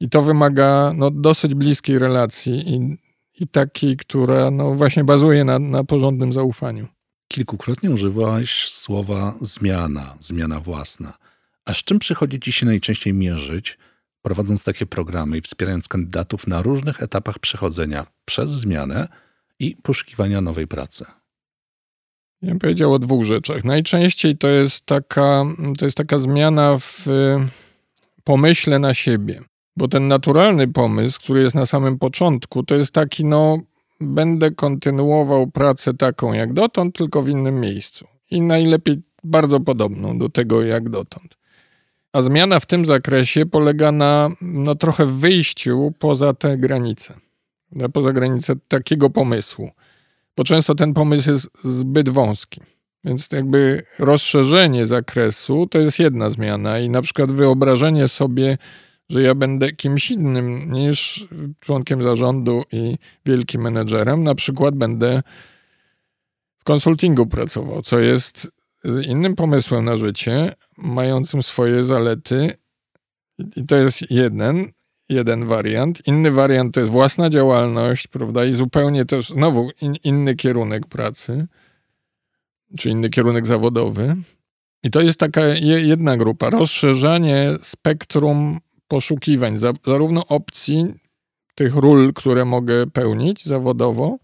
I 0.00 0.08
to 0.08 0.22
wymaga 0.22 0.92
no, 0.96 1.10
dosyć 1.10 1.54
bliskiej 1.54 1.98
relacji 1.98 2.74
i, 2.74 2.98
i 3.40 3.48
takiej, 3.48 3.96
która 3.96 4.50
no, 4.50 4.74
właśnie 4.74 5.04
bazuje 5.04 5.44
na, 5.44 5.58
na 5.58 5.84
porządnym 5.84 6.32
zaufaniu. 6.32 6.88
Kilkukrotnie 7.28 7.90
używałeś 7.90 8.68
słowa 8.68 9.34
zmiana, 9.40 10.16
zmiana 10.20 10.60
własna. 10.60 11.18
A 11.64 11.74
z 11.74 11.76
czym 11.76 11.98
przychodzi 11.98 12.40
ci 12.40 12.52
się 12.52 12.66
najczęściej 12.66 13.14
mierzyć, 13.14 13.78
prowadząc 14.22 14.64
takie 14.64 14.86
programy 14.86 15.38
i 15.38 15.40
wspierając 15.40 15.88
kandydatów 15.88 16.46
na 16.46 16.62
różnych 16.62 17.02
etapach 17.02 17.38
przechodzenia 17.38 18.06
przez 18.24 18.50
zmianę 18.50 19.08
i 19.58 19.76
poszukiwania 19.82 20.40
nowej 20.40 20.66
pracy? 20.66 21.04
Ja 22.42 22.48
bym 22.48 22.58
powiedział 22.58 22.92
o 22.92 22.98
dwóch 22.98 23.24
rzeczach. 23.24 23.64
Najczęściej 23.64 24.36
to 24.36 24.48
jest 24.48 24.86
taka, 24.86 25.44
to 25.78 25.84
jest 25.84 25.96
taka 25.96 26.18
zmiana 26.18 26.78
w 26.78 27.06
pomyśle 28.24 28.78
na 28.78 28.94
siebie. 28.94 29.42
Bo 29.76 29.88
ten 29.88 30.08
naturalny 30.08 30.68
pomysł, 30.68 31.20
który 31.20 31.42
jest 31.42 31.54
na 31.54 31.66
samym 31.66 31.98
początku, 31.98 32.62
to 32.62 32.74
jest 32.74 32.92
taki, 32.92 33.24
no, 33.24 33.58
będę 34.00 34.50
kontynuował 34.50 35.46
pracę 35.46 35.94
taką 35.94 36.32
jak 36.32 36.52
dotąd, 36.52 36.96
tylko 36.96 37.22
w 37.22 37.28
innym 37.28 37.60
miejscu. 37.60 38.06
I 38.30 38.40
najlepiej 38.40 39.02
bardzo 39.24 39.60
podobną 39.60 40.18
do 40.18 40.28
tego 40.28 40.62
jak 40.62 40.88
dotąd. 40.88 41.36
A 42.12 42.22
zmiana 42.22 42.60
w 42.60 42.66
tym 42.66 42.86
zakresie 42.86 43.46
polega 43.46 43.92
na 43.92 44.28
no, 44.40 44.74
trochę 44.74 45.06
wyjściu 45.06 45.94
poza 45.98 46.34
te 46.34 46.58
granice, 46.58 47.14
poza 47.92 48.12
granicę 48.12 48.54
takiego 48.68 49.10
pomysłu, 49.10 49.70
bo 50.40 50.44
często 50.44 50.74
ten 50.74 50.94
pomysł 50.94 51.30
jest 51.30 51.48
zbyt 51.64 52.08
wąski. 52.08 52.60
Więc 53.04 53.28
jakby 53.32 53.82
rozszerzenie 53.98 54.86
zakresu 54.86 55.66
to 55.66 55.78
jest 55.78 55.98
jedna 55.98 56.30
zmiana 56.30 56.78
i 56.78 56.90
na 56.90 57.02
przykład 57.02 57.30
wyobrażenie 57.30 58.08
sobie, 58.08 58.58
że 59.10 59.22
ja 59.22 59.34
będę 59.34 59.72
kimś 59.72 60.10
innym 60.10 60.72
niż 60.72 61.28
członkiem 61.60 62.02
zarządu 62.02 62.64
i 62.72 62.96
wielkim 63.26 63.62
menedżerem, 63.62 64.22
na 64.22 64.34
przykład 64.34 64.74
będę 64.74 65.22
w 66.58 66.64
konsultingu 66.64 67.26
pracował, 67.26 67.82
co 67.82 67.98
jest 67.98 68.50
innym 69.06 69.34
pomysłem 69.34 69.84
na 69.84 69.96
życie, 69.96 70.54
mającym 70.78 71.42
swoje 71.42 71.84
zalety. 71.84 72.54
I 73.56 73.66
to 73.66 73.76
jest 73.76 74.10
jeden, 74.10 74.72
jeden 75.10 75.46
wariant. 75.46 76.06
Inny 76.06 76.30
wariant 76.30 76.74
to 76.74 76.80
jest 76.80 76.92
własna 76.92 77.30
działalność, 77.30 78.06
prawda? 78.06 78.44
I 78.44 78.52
zupełnie 78.52 79.04
też, 79.04 79.28
znowu, 79.28 79.70
in, 79.80 79.96
inny 80.04 80.36
kierunek 80.36 80.86
pracy, 80.86 81.46
czy 82.78 82.90
inny 82.90 83.10
kierunek 83.10 83.46
zawodowy. 83.46 84.16
I 84.82 84.90
to 84.90 85.00
jest 85.00 85.18
taka 85.18 85.40
jedna 85.64 86.16
grupa. 86.16 86.50
Rozszerzanie 86.50 87.50
spektrum 87.62 88.58
poszukiwań, 88.88 89.58
zarówno 89.86 90.26
opcji 90.26 90.94
tych 91.54 91.74
ról, 91.74 92.12
które 92.12 92.44
mogę 92.44 92.86
pełnić 92.86 93.44
zawodowo, 93.44 94.18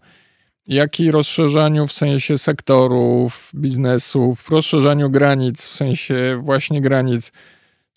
jak 0.67 0.99
i 0.99 1.11
rozszerzaniu 1.11 1.87
w 1.87 1.91
sensie 1.91 2.37
sektorów, 2.37 3.51
biznesów, 3.55 4.49
rozszerzaniu 4.49 5.09
granic 5.09 5.65
w 5.65 5.75
sensie 5.75 6.41
właśnie 6.43 6.81
granic. 6.81 7.31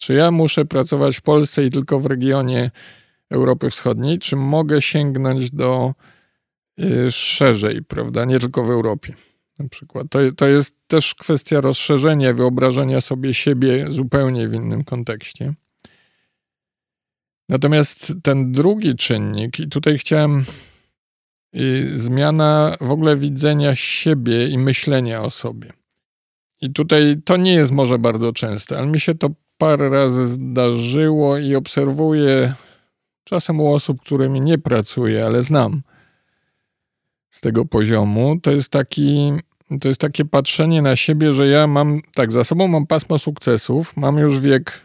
Czy 0.00 0.14
ja 0.14 0.30
muszę 0.30 0.64
pracować 0.64 1.16
w 1.16 1.22
Polsce 1.22 1.64
i 1.64 1.70
tylko 1.70 2.00
w 2.00 2.06
regionie 2.06 2.70
Europy 3.30 3.70
Wschodniej, 3.70 4.18
czy 4.18 4.36
mogę 4.36 4.82
sięgnąć 4.82 5.50
do 5.50 5.94
y, 6.80 7.12
szerzej, 7.12 7.82
prawda, 7.82 8.24
nie 8.24 8.40
tylko 8.40 8.64
w 8.64 8.70
Europie 8.70 9.14
na 9.58 9.68
przykład. 9.68 10.06
To, 10.10 10.18
to 10.36 10.46
jest 10.46 10.74
też 10.86 11.14
kwestia 11.14 11.60
rozszerzenia, 11.60 12.32
wyobrażenia 12.32 13.00
sobie 13.00 13.34
siebie 13.34 13.86
zupełnie 13.88 14.48
w 14.48 14.54
innym 14.54 14.84
kontekście. 14.84 15.54
Natomiast 17.48 18.12
ten 18.22 18.52
drugi 18.52 18.94
czynnik, 18.94 19.60
i 19.60 19.68
tutaj 19.68 19.98
chciałem 19.98 20.44
y, 21.56 21.98
zmiana 21.98 22.76
w 22.80 22.90
ogóle 22.90 23.16
widzenia 23.16 23.76
siebie 23.76 24.48
i 24.48 24.58
myślenia 24.58 25.22
o 25.22 25.30
sobie. 25.30 25.72
I 26.60 26.72
tutaj 26.72 27.22
to 27.24 27.36
nie 27.36 27.52
jest 27.52 27.72
może 27.72 27.98
bardzo 27.98 28.32
częste, 28.32 28.78
ale 28.78 28.86
mi 28.86 29.00
się 29.00 29.14
to 29.14 29.30
parę 29.60 29.88
razy 29.88 30.26
zdarzyło 30.26 31.38
i 31.38 31.54
obserwuję 31.54 32.54
czasem 33.24 33.60
u 33.60 33.74
osób, 33.74 34.00
którymi 34.00 34.40
nie 34.40 34.58
pracuję, 34.58 35.26
ale 35.26 35.42
znam 35.42 35.82
z 37.30 37.40
tego 37.40 37.64
poziomu. 37.64 38.40
To 38.42 38.50
jest 38.50 38.70
taki, 38.70 39.32
to 39.80 39.88
jest 39.88 40.00
takie 40.00 40.24
patrzenie 40.24 40.82
na 40.82 40.96
siebie, 40.96 41.32
że 41.32 41.46
ja 41.46 41.66
mam, 41.66 42.00
tak, 42.14 42.32
za 42.32 42.44
sobą 42.44 42.68
mam 42.68 42.86
pasmo 42.86 43.18
sukcesów, 43.18 43.96
mam 43.96 44.18
już 44.18 44.40
wiek 44.40 44.80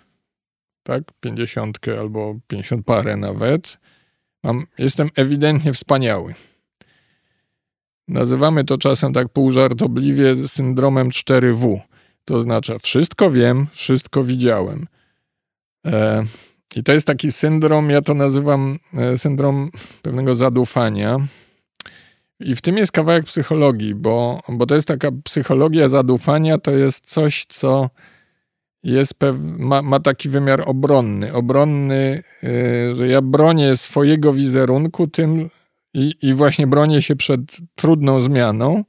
tak, 0.83 1.03
pięćdziesiątkę 1.19 1.99
albo 1.99 2.35
pięćdziesiąt 2.47 2.85
parę 2.85 3.17
nawet. 3.17 3.77
Mam, 4.43 4.65
jestem 4.77 5.09
ewidentnie 5.15 5.73
wspaniały. 5.73 6.33
Nazywamy 8.07 8.63
to 8.63 8.77
czasem 8.77 9.13
tak 9.13 9.29
półżartobliwie 9.29 10.47
syndromem 10.47 11.09
4W. 11.09 11.79
To 12.25 12.35
oznacza 12.35 12.79
wszystko 12.79 13.31
wiem, 13.31 13.67
wszystko 13.71 14.23
widziałem. 14.23 14.87
E, 15.85 16.23
I 16.75 16.83
to 16.83 16.93
jest 16.93 17.07
taki 17.07 17.31
syndrom, 17.31 17.89
ja 17.89 18.01
to 18.01 18.13
nazywam 18.13 18.79
e, 18.93 19.17
syndrom 19.17 19.71
pewnego 20.01 20.35
zadufania. 20.35 21.17
I 22.39 22.55
w 22.55 22.61
tym 22.61 22.77
jest 22.77 22.91
kawałek 22.91 23.25
psychologii, 23.25 23.95
bo, 23.95 24.41
bo 24.49 24.65
to 24.65 24.75
jest 24.75 24.87
taka 24.87 25.09
psychologia 25.23 25.87
zadufania, 25.87 26.57
to 26.57 26.71
jest 26.71 27.07
coś, 27.07 27.45
co 27.45 27.89
jest 28.83 29.13
ma, 29.57 29.81
ma 29.81 29.99
taki 29.99 30.29
wymiar 30.29 30.63
obronny. 30.65 31.33
Obronny, 31.33 32.23
yy, 32.43 32.95
że 32.95 33.07
ja 33.07 33.21
bronię 33.21 33.77
swojego 33.77 34.33
wizerunku 34.33 35.07
tym 35.07 35.49
i, 35.93 36.13
i 36.21 36.33
właśnie 36.33 36.67
bronię 36.67 37.01
się 37.01 37.15
przed 37.15 37.41
trudną 37.75 38.21
zmianą, 38.21 38.83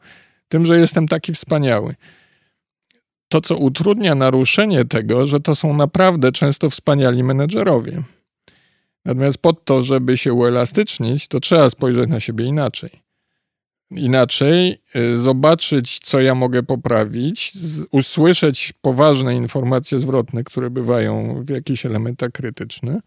tym, 0.49 0.67
że 0.67 0.79
jestem 0.79 1.09
taki 1.09 1.35
wspaniały. 1.35 1.95
To, 3.29 3.41
co 3.41 3.57
utrudnia 3.57 4.15
naruszenie 4.15 4.85
tego, 4.85 5.27
że 5.27 5.41
to 5.41 5.57
są 5.57 5.77
naprawdę 5.77 6.33
często 6.33 6.71
wspaniali 6.71 7.23
menedżerowie. 7.23 8.03
Natomiast 9.05 9.39
pod 9.39 9.65
to, 9.65 9.83
żeby 9.83 10.17
się 10.17 10.33
uelastycznić, 10.33 11.29
to 11.29 11.41
trzeba 11.41 11.71
spojrzeć 11.71 12.11
na 12.11 12.21
siebie 12.21 12.45
inaczej 12.45 13.07
inaczej, 13.91 14.79
y, 14.97 15.19
zobaczyć, 15.19 15.99
co 15.99 16.21
ja 16.21 16.35
mogę 16.35 16.63
poprawić, 16.63 17.53
usłyszeć 17.91 18.73
poważne 18.81 19.37
informacje 19.37 19.99
zwrotne, 19.99 20.45
które 20.45 20.71
bywają 20.71 21.43
w 21.45 21.49
jakichś 21.49 21.87
elementach 21.87 22.31
krytyczne. 22.31 23.01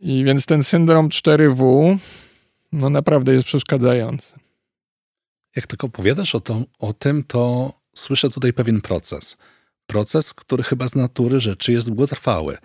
I 0.00 0.24
więc 0.24 0.46
ten 0.46 0.62
syndrom 0.62 1.08
4W 1.08 1.96
no 2.72 2.90
naprawdę 2.90 3.32
jest 3.32 3.44
przeszkadzający. 3.44 4.34
Jak 5.56 5.66
tylko 5.66 5.86
opowiadasz 5.86 6.34
o, 6.34 6.40
o 6.78 6.92
tym, 6.92 7.24
to 7.24 7.72
słyszę 7.96 8.30
tutaj 8.30 8.52
pewien 8.52 8.80
proces. 8.80 9.36
Proces, 9.86 10.34
który 10.34 10.62
chyba 10.62 10.88
z 10.88 10.94
natury 10.94 11.40
rzeczy 11.40 11.72
jest 11.72 11.86
długotrwały. 11.86 12.58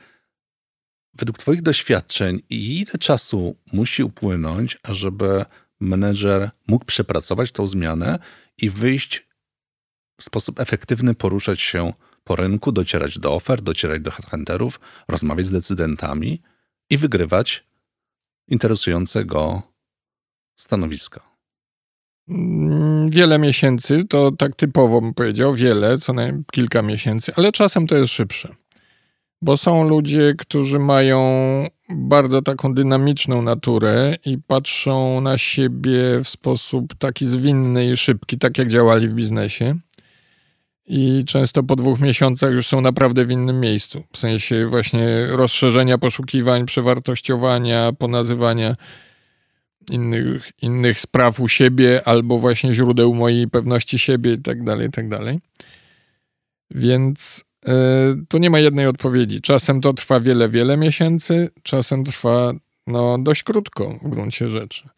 Według 1.13 1.37
Twoich 1.37 1.61
doświadczeń, 1.61 2.41
ile 2.49 2.91
czasu 2.99 3.55
musi 3.73 4.03
upłynąć, 4.03 4.77
ażeby 4.83 5.45
menedżer 5.79 6.49
mógł 6.67 6.85
przepracować 6.85 7.51
tą 7.51 7.67
zmianę 7.67 8.19
i 8.57 8.69
wyjść 8.69 9.27
w 10.19 10.23
sposób 10.23 10.59
efektywny, 10.59 11.15
poruszać 11.15 11.61
się 11.61 11.93
po 12.23 12.35
rynku, 12.35 12.71
docierać 12.71 13.19
do 13.19 13.33
ofert, 13.33 13.63
docierać 13.63 14.01
do 14.01 14.11
headhunterów, 14.11 14.79
rozmawiać 15.07 15.45
z 15.45 15.51
decydentami 15.51 16.41
i 16.89 16.97
wygrywać 16.97 17.67
interesujące 18.47 19.25
go 19.25 19.61
stanowiska. 20.55 21.36
Mm, 22.29 23.09
wiele 23.09 23.39
miesięcy, 23.39 24.05
to 24.09 24.31
tak 24.31 24.55
typowo 24.55 25.01
bym 25.01 25.13
powiedział, 25.13 25.53
wiele, 25.53 25.97
co 25.97 26.13
najmniej 26.13 26.43
kilka 26.51 26.81
miesięcy, 26.81 27.31
ale 27.35 27.51
czasem 27.51 27.87
to 27.87 27.95
jest 27.95 28.13
szybsze. 28.13 28.55
Bo 29.41 29.57
są 29.57 29.89
ludzie, 29.89 30.33
którzy 30.37 30.79
mają 30.79 31.21
bardzo 31.89 32.41
taką 32.41 32.73
dynamiczną 32.73 33.41
naturę 33.41 34.15
i 34.25 34.37
patrzą 34.37 35.21
na 35.21 35.37
siebie 35.37 36.19
w 36.23 36.29
sposób 36.29 36.95
taki 36.95 37.25
zwinny 37.25 37.91
i 37.91 37.97
szybki, 37.97 38.37
tak 38.37 38.57
jak 38.57 38.69
działali 38.69 39.07
w 39.07 39.13
biznesie. 39.13 39.75
I 40.87 41.23
często 41.27 41.63
po 41.63 41.75
dwóch 41.75 41.99
miesiącach 41.99 42.53
już 42.53 42.67
są 42.67 42.81
naprawdę 42.81 43.25
w 43.25 43.31
innym 43.31 43.59
miejscu. 43.59 44.03
W 44.11 44.17
sensie 44.17 44.67
właśnie 44.67 45.27
rozszerzenia 45.29 45.97
poszukiwań, 45.97 46.65
przewartościowania, 46.65 47.91
ponazywania 47.99 48.75
innych, 49.91 50.51
innych 50.61 50.99
spraw 50.99 51.39
u 51.39 51.47
siebie 51.47 52.01
albo 52.05 52.39
właśnie 52.39 52.73
źródeł 52.73 53.13
mojej 53.13 53.47
pewności 53.47 53.99
siebie 53.99 54.33
i 54.33 54.41
tak 54.41 54.63
dalej, 54.63 54.87
i 54.87 54.91
tak 54.91 55.09
dalej. 55.09 55.39
Więc 56.71 57.47
E, 57.67 57.73
tu 58.29 58.37
nie 58.37 58.49
ma 58.49 58.59
jednej 58.59 58.87
odpowiedzi. 58.87 59.41
Czasem 59.41 59.81
to 59.81 59.93
trwa 59.93 60.19
wiele, 60.19 60.49
wiele 60.49 60.77
miesięcy, 60.77 61.49
czasem 61.63 62.03
trwa 62.03 62.53
no, 62.87 63.17
dość 63.17 63.43
krótko 63.43 63.99
w 64.03 64.09
gruncie 64.09 64.49
rzeczy. 64.49 64.89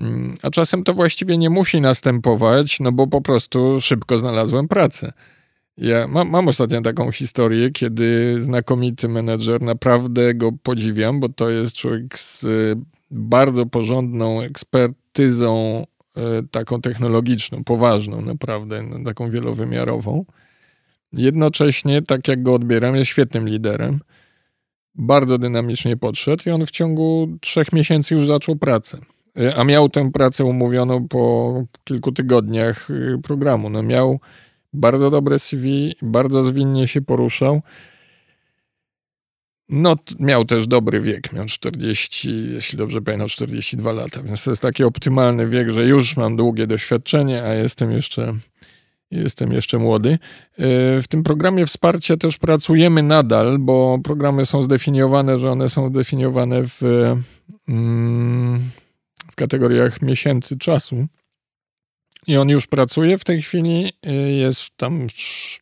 Mm, 0.00 0.36
a 0.42 0.50
czasem 0.50 0.84
to 0.84 0.94
właściwie 0.94 1.38
nie 1.38 1.50
musi 1.50 1.80
następować, 1.80 2.80
no 2.80 2.92
bo 2.92 3.06
po 3.06 3.20
prostu 3.20 3.80
szybko 3.80 4.18
znalazłem 4.18 4.68
pracę. 4.68 5.12
Ja 5.76 6.08
mam, 6.08 6.30
mam 6.30 6.48
ostatnio 6.48 6.80
taką 6.80 7.12
historię, 7.12 7.70
kiedy 7.70 8.36
znakomity 8.42 9.08
menedżer, 9.08 9.62
naprawdę 9.62 10.34
go 10.34 10.52
podziwiam, 10.62 11.20
bo 11.20 11.28
to 11.28 11.50
jest 11.50 11.76
człowiek 11.76 12.18
z 12.18 12.46
bardzo 13.10 13.66
porządną 13.66 14.40
ekspertyzą 14.40 15.84
taką 16.50 16.80
technologiczną, 16.80 17.64
poważną 17.64 18.20
naprawdę, 18.20 18.82
no, 18.82 19.04
taką 19.04 19.30
wielowymiarową. 19.30 20.24
Jednocześnie, 21.12 22.02
tak 22.02 22.28
jak 22.28 22.42
go 22.42 22.54
odbieram, 22.54 22.96
jest 22.96 23.10
świetnym 23.10 23.48
liderem. 23.48 24.00
Bardzo 24.94 25.38
dynamicznie 25.38 25.96
podszedł 25.96 26.42
i 26.46 26.50
on 26.50 26.66
w 26.66 26.70
ciągu 26.70 27.28
trzech 27.40 27.72
miesięcy 27.72 28.14
już 28.14 28.26
zaczął 28.26 28.56
pracę. 28.56 28.98
E, 29.40 29.56
a 29.56 29.64
miał 29.64 29.88
tę 29.88 30.10
pracę 30.12 30.44
umówioną 30.44 31.08
po 31.08 31.54
kilku 31.84 32.12
tygodniach 32.12 32.90
y, 32.90 33.18
programu. 33.22 33.70
No 33.70 33.82
miał 33.82 34.20
bardzo 34.72 35.10
dobre 35.10 35.38
CV, 35.38 35.94
bardzo 36.02 36.42
zwinnie 36.42 36.88
się 36.88 37.02
poruszał. 37.02 37.62
No, 39.68 39.96
miał 40.18 40.44
też 40.44 40.66
dobry 40.66 41.00
wiek, 41.00 41.32
miał 41.32 41.46
40, 41.46 42.52
jeśli 42.52 42.78
dobrze 42.78 43.02
pamiętam, 43.02 43.28
42 43.28 43.92
lata, 43.92 44.22
więc 44.22 44.44
to 44.44 44.50
jest 44.50 44.62
taki 44.62 44.84
optymalny 44.84 45.48
wiek, 45.48 45.70
że 45.70 45.84
już 45.84 46.16
mam 46.16 46.36
długie 46.36 46.66
doświadczenie, 46.66 47.42
a 47.42 47.54
jestem 47.54 47.92
jeszcze, 47.92 48.34
jestem 49.10 49.52
jeszcze 49.52 49.78
młody. 49.78 50.10
E, 50.10 50.18
w 51.02 51.04
tym 51.08 51.22
programie 51.22 51.66
wsparcia 51.66 52.16
też 52.16 52.38
pracujemy 52.38 53.02
nadal, 53.02 53.58
bo 53.58 53.98
programy 54.04 54.46
są 54.46 54.62
zdefiniowane, 54.62 55.38
że 55.38 55.50
one 55.50 55.68
są 55.68 55.88
zdefiniowane 55.88 56.62
w, 56.64 56.82
mm, 57.68 58.60
w 59.32 59.34
kategoriach 59.34 60.02
miesięcy 60.02 60.58
czasu. 60.58 61.06
I 62.26 62.36
on 62.36 62.48
już 62.48 62.66
pracuje 62.66 63.18
w 63.18 63.24
tej 63.24 63.42
chwili, 63.42 63.92
e, 64.06 64.12
jest 64.14 64.70
tam 64.76 65.06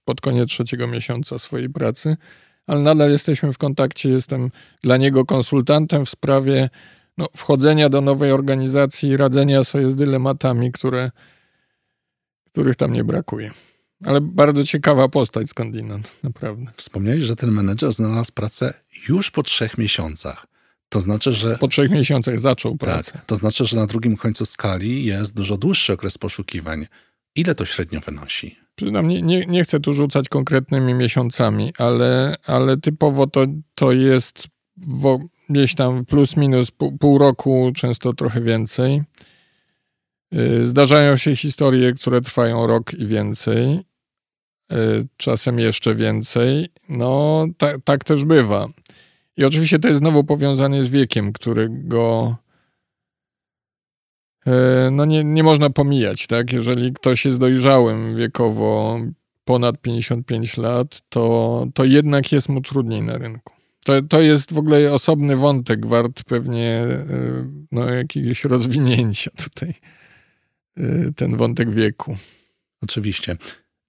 pod 0.04 0.20
koniec 0.20 0.48
trzeciego 0.48 0.88
miesiąca 0.88 1.38
swojej 1.38 1.70
pracy 1.70 2.16
ale 2.66 2.80
nadal 2.80 3.10
jesteśmy 3.10 3.52
w 3.52 3.58
kontakcie. 3.58 4.08
Jestem 4.08 4.50
dla 4.82 4.96
niego 4.96 5.24
konsultantem 5.24 6.06
w 6.06 6.10
sprawie 6.10 6.70
no, 7.18 7.28
wchodzenia 7.36 7.88
do 7.88 8.00
nowej 8.00 8.32
organizacji, 8.32 9.16
radzenia 9.16 9.64
sobie 9.64 9.90
z 9.90 9.94
dylematami, 9.94 10.72
które, 10.72 11.10
których 12.52 12.76
tam 12.76 12.92
nie 12.92 13.04
brakuje. 13.04 13.50
Ale 14.04 14.20
bardzo 14.20 14.64
ciekawa 14.64 15.08
postać 15.08 15.48
skądinąd, 15.48 16.22
naprawdę. 16.22 16.72
Wspomniałeś, 16.76 17.24
że 17.24 17.36
ten 17.36 17.50
menedżer 17.50 17.92
znalazł 17.92 18.32
pracę 18.32 18.74
już 19.08 19.30
po 19.30 19.42
trzech 19.42 19.78
miesiącach. 19.78 20.46
To 20.88 21.00
znaczy, 21.00 21.32
że. 21.32 21.56
Po 21.58 21.68
trzech 21.68 21.90
miesiącach 21.90 22.40
zaczął 22.40 22.78
tak, 22.78 22.90
pracę. 22.90 23.12
Tak, 23.12 23.24
to 23.24 23.36
znaczy, 23.36 23.66
że 23.66 23.76
na 23.76 23.86
drugim 23.86 24.16
końcu 24.16 24.46
skali 24.46 25.04
jest 25.04 25.34
dużo 25.34 25.56
dłuższy 25.56 25.92
okres 25.92 26.18
poszukiwań. 26.18 26.86
Ile 27.34 27.54
to 27.54 27.64
średnio 27.64 28.00
wynosi? 28.00 28.65
Przyznam, 28.76 29.08
nie, 29.08 29.22
nie, 29.22 29.46
nie 29.46 29.64
chcę 29.64 29.80
tu 29.80 29.94
rzucać 29.94 30.28
konkretnymi 30.28 30.94
miesiącami, 30.94 31.72
ale, 31.78 32.36
ale 32.46 32.76
typowo 32.76 33.26
to, 33.26 33.46
to 33.74 33.92
jest 33.92 34.48
wo, 34.76 35.18
gdzieś 35.48 35.74
tam 35.74 36.04
plus 36.04 36.36
minus 36.36 36.70
pół, 36.70 36.98
pół 36.98 37.18
roku, 37.18 37.72
często 37.76 38.12
trochę 38.12 38.40
więcej. 38.40 39.02
Y, 40.34 40.66
zdarzają 40.66 41.16
się 41.16 41.36
historie, 41.36 41.92
które 41.92 42.20
trwają 42.20 42.66
rok 42.66 42.94
i 42.94 43.06
więcej, 43.06 43.80
y, 44.72 45.06
czasem 45.16 45.58
jeszcze 45.58 45.94
więcej. 45.94 46.68
No, 46.88 47.46
ta, 47.58 47.78
tak 47.84 48.04
też 48.04 48.24
bywa. 48.24 48.68
I 49.36 49.44
oczywiście 49.44 49.78
to 49.78 49.88
jest 49.88 50.00
znowu 50.00 50.24
powiązane 50.24 50.82
z 50.82 50.88
wiekiem, 50.88 51.32
którego 51.32 52.36
no 54.90 55.04
nie, 55.04 55.24
nie 55.24 55.42
można 55.42 55.70
pomijać, 55.70 56.26
tak? 56.26 56.52
Jeżeli 56.52 56.92
ktoś 56.92 57.24
jest 57.24 57.38
dojrzałym 57.38 58.16
wiekowo 58.16 58.98
ponad 59.44 59.80
55 59.80 60.56
lat, 60.56 61.02
to, 61.08 61.66
to 61.74 61.84
jednak 61.84 62.32
jest 62.32 62.48
mu 62.48 62.60
trudniej 62.60 63.02
na 63.02 63.18
rynku. 63.18 63.52
To, 63.84 64.02
to 64.02 64.20
jest 64.20 64.52
w 64.52 64.58
ogóle 64.58 64.92
osobny 64.92 65.36
wątek, 65.36 65.86
wart 65.86 66.24
pewnie 66.24 66.68
e, 66.70 67.06
no, 67.72 67.90
jakiegoś 67.90 68.44
rozwinięcia 68.44 69.30
tutaj, 69.44 69.74
e, 70.76 71.12
ten 71.16 71.36
wątek 71.36 71.70
wieku. 71.70 72.16
Oczywiście. 72.82 73.36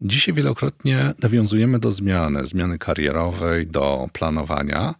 Dzisiaj 0.01 0.33
wielokrotnie 0.33 1.13
nawiązujemy 1.23 1.79
do 1.79 1.91
zmiany, 1.91 2.45
zmiany 2.45 2.77
karierowej, 2.77 3.67
do 3.67 4.07
planowania, 4.13 4.95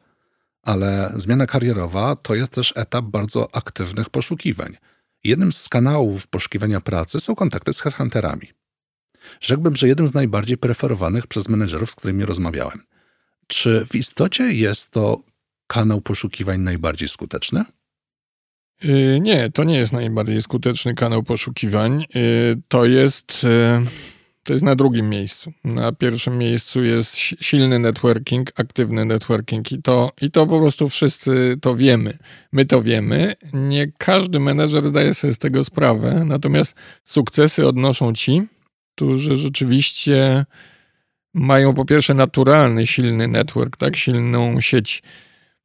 ale 0.63 1.13
zmiana 1.15 1.47
karierowa 1.47 2.15
to 2.15 2.35
jest 2.35 2.51
też 2.51 2.73
etap 2.75 3.05
bardzo 3.05 3.55
aktywnych 3.55 4.09
poszukiwań. 4.09 4.77
Jednym 5.27 5.51
z 5.51 5.69
kanałów 5.69 6.27
poszukiwania 6.27 6.81
pracy 6.81 7.19
są 7.19 7.35
kontakty 7.35 7.73
z 7.73 7.81
headhunterami. 7.81 8.47
Rzekłbym, 9.41 9.75
że 9.75 9.87
jednym 9.87 10.07
z 10.07 10.13
najbardziej 10.13 10.57
preferowanych 10.57 11.27
przez 11.27 11.49
menedżerów, 11.49 11.91
z 11.91 11.95
którymi 11.95 12.25
rozmawiałem. 12.25 12.83
Czy 13.47 13.85
w 13.85 13.95
istocie 13.95 14.53
jest 14.53 14.91
to 14.91 15.21
kanał 15.67 16.01
poszukiwań 16.01 16.61
najbardziej 16.61 17.09
skuteczny? 17.09 17.63
Yy, 18.83 19.19
nie, 19.21 19.49
to 19.51 19.63
nie 19.63 19.77
jest 19.77 19.93
najbardziej 19.93 20.41
skuteczny 20.41 20.93
kanał 20.93 21.23
poszukiwań. 21.23 22.05
Yy, 22.15 22.61
to 22.67 22.85
jest. 22.85 23.45
To 24.47 24.53
jest 24.53 24.65
na 24.65 24.75
drugim 24.75 25.09
miejscu. 25.09 25.53
Na 25.63 25.91
pierwszym 25.91 26.37
miejscu 26.37 26.83
jest 26.83 27.15
silny 27.15 27.79
networking, 27.79 28.51
aktywny 28.55 29.05
networking 29.05 29.71
i 29.71 29.81
to, 29.81 30.11
i 30.21 30.31
to 30.31 30.47
po 30.47 30.59
prostu 30.59 30.89
wszyscy 30.89 31.57
to 31.61 31.75
wiemy. 31.75 32.17
My 32.51 32.65
to 32.65 32.81
wiemy. 32.81 33.35
Nie 33.53 33.91
każdy 33.97 34.39
menedżer 34.39 34.83
zdaje 34.83 35.13
sobie 35.13 35.33
z 35.33 35.37
tego 35.37 35.63
sprawę, 35.63 36.23
natomiast 36.25 36.75
sukcesy 37.05 37.67
odnoszą 37.67 38.13
ci, 38.13 38.41
którzy 38.95 39.37
rzeczywiście 39.37 40.45
mają 41.33 41.73
po 41.73 41.85
pierwsze 41.85 42.13
naturalny, 42.13 42.87
silny 42.87 43.27
network, 43.27 43.77
tak, 43.77 43.95
silną 43.95 44.61
sieć 44.61 45.03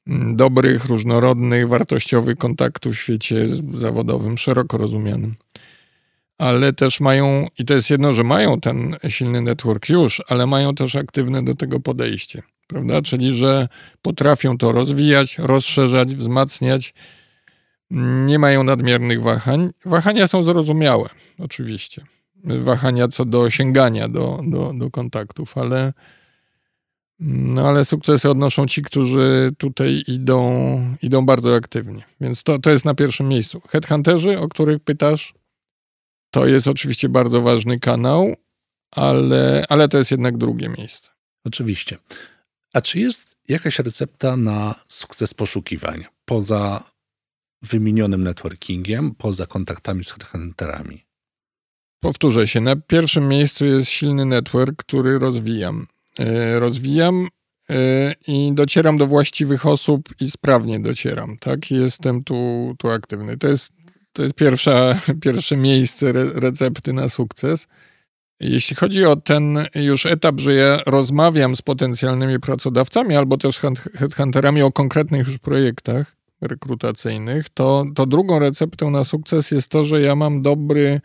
mm, 0.07 0.37
dobrych, 0.37 0.85
różnorodnych, 0.85 1.69
wartościowych 1.69 2.39
kontaktów 2.39 2.95
w 2.95 2.99
świecie 2.99 3.47
zawodowym, 3.73 4.39
szeroko 4.39 4.79
rozumianym 4.79 5.35
ale 6.39 6.73
też 6.73 7.01
mają, 7.01 7.47
i 7.59 7.65
to 7.65 7.75
jest 7.75 7.91
jedno, 7.91 8.15
że 8.15 8.25
mają 8.25 8.61
ten 8.61 8.97
silny 9.09 9.41
network 9.41 9.89
już, 9.89 10.23
ale 10.29 10.47
mają 10.47 10.75
też 10.75 10.97
aktywne 10.97 11.45
do 11.45 11.55
tego 11.55 11.81
podejście, 11.81 12.43
prawda? 12.67 13.03
Czyli, 13.03 13.35
że 13.35 13.69
potrafią 14.03 14.59
to 14.59 14.73
rozwijać, 14.73 15.39
rozszerzać, 15.39 16.15
wzmacniać, 16.15 16.95
nie 18.27 18.39
mają 18.39 18.63
nadmiernych 18.63 19.23
wahań. 19.23 19.71
Wahania 19.85 20.27
są 20.27 20.45
zrozumiałe, 20.45 21.09
oczywiście. 21.39 22.05
Wahania 22.45 23.09
co 23.09 23.25
do 23.25 23.51
sięgania 23.51 24.09
do, 24.09 24.41
do, 24.47 24.73
do 24.79 24.91
kontaktów, 24.91 25.59
ale, 25.59 25.93
no 27.21 27.69
ale 27.69 27.85
sukcesy 27.85 28.31
odnoszą 28.31 28.67
ci, 28.67 28.83
którzy 28.83 29.53
tutaj 29.59 30.03
idą, 30.07 30.51
idą 31.03 31.27
bardzo 31.27 31.55
aktywnie. 31.55 32.03
Więc 32.21 32.43
to, 32.43 32.59
to 32.59 32.71
jest 32.71 32.85
na 32.85 32.95
pierwszym 32.95 33.29
miejscu. 33.29 33.63
Headhunterzy, 33.69 34.39
o 34.39 34.49
których 34.49 34.81
pytasz, 34.81 35.35
to 36.33 36.47
jest 36.47 36.69
oczywiście 36.69 37.09
bardzo 37.09 37.43
ważny 37.43 37.81
kanał, 37.81 38.37
ale, 38.91 39.65
ale 39.69 39.89
to 39.89 39.99
jest 39.99 40.11
jednak 40.11 40.39
drugie 40.39 40.69
miejsce. 40.69 41.11
Oczywiście. 41.45 41.99
A 42.73 42.81
czy 42.81 42.99
jest 42.99 43.37
jakaś 43.49 43.79
recepta 43.79 44.37
na 44.37 44.75
sukces 44.89 45.35
poszukiwań 45.35 46.05
poza 46.25 46.93
wymienionym 47.63 48.25
networkingiem, 48.25 49.15
poza 49.15 49.47
kontaktami 49.47 50.05
z 50.05 50.11
headhunterami? 50.11 51.05
Powtórzę 52.01 52.49
się, 52.49 52.61
na 52.61 52.77
pierwszym 52.77 53.29
miejscu 53.29 53.65
jest 53.65 53.91
silny 53.91 54.25
network, 54.25 54.77
który 54.77 55.19
rozwijam. 55.19 55.87
E, 56.19 56.61
rozwijam 56.61 57.29
e, 57.71 58.15
i 58.27 58.53
docieram 58.55 58.99
do 58.99 59.07
właściwych 59.07 59.67
osób 59.67 60.09
i 60.21 60.31
sprawnie 60.31 60.81
docieram, 60.81 61.39
tak? 61.39 61.71
Jestem 61.71 62.25
tu, 62.25 62.75
tu 62.79 62.89
aktywny. 62.89 63.39
To 63.39 63.49
jest 63.49 63.73
to 64.13 64.23
jest 64.23 64.35
pierwsza, 64.35 64.99
pierwsze 65.25 65.57
miejsce 65.57 66.09
re, 66.09 66.25
recepty 66.35 66.93
na 66.93 67.09
sukces. 67.09 67.69
Jeśli 68.41 68.77
chodzi 68.77 69.05
o 69.05 69.17
ten 69.17 69.67
już 69.75 70.07
etap, 70.07 70.41
że 70.41 70.55
ja 70.55 70.83
rozmawiam 70.87 71.57
z 71.57 71.63
potencjalnymi 71.63 72.41
pracodawcami 72.41 73.17
albo 73.17 73.37
też 73.37 73.61
headhunterami 73.95 74.63
o 74.63 74.73
konkretnych 74.73 75.27
już 75.27 75.39
projektach 75.39 76.17
rekrutacyjnych, 76.41 77.49
to, 77.49 77.85
to 77.95 78.07
drugą 78.07 78.39
receptą 78.39 78.91
na 78.91 79.05
sukces 79.05 79.51
jest 79.51 79.69
to, 79.69 79.85
że 79.85 80.01
ja 80.01 80.17
mam 80.17 80.43
dobry, 80.43 81.01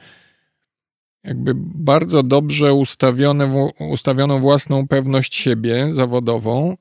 jakby 1.23 1.53
bardzo 1.55 2.23
dobrze 2.23 2.73
ustawione, 2.73 3.71
ustawioną 3.79 4.39
własną 4.39 4.87
pewność 4.87 5.35
siebie 5.35 5.89
zawodową. 5.93 6.77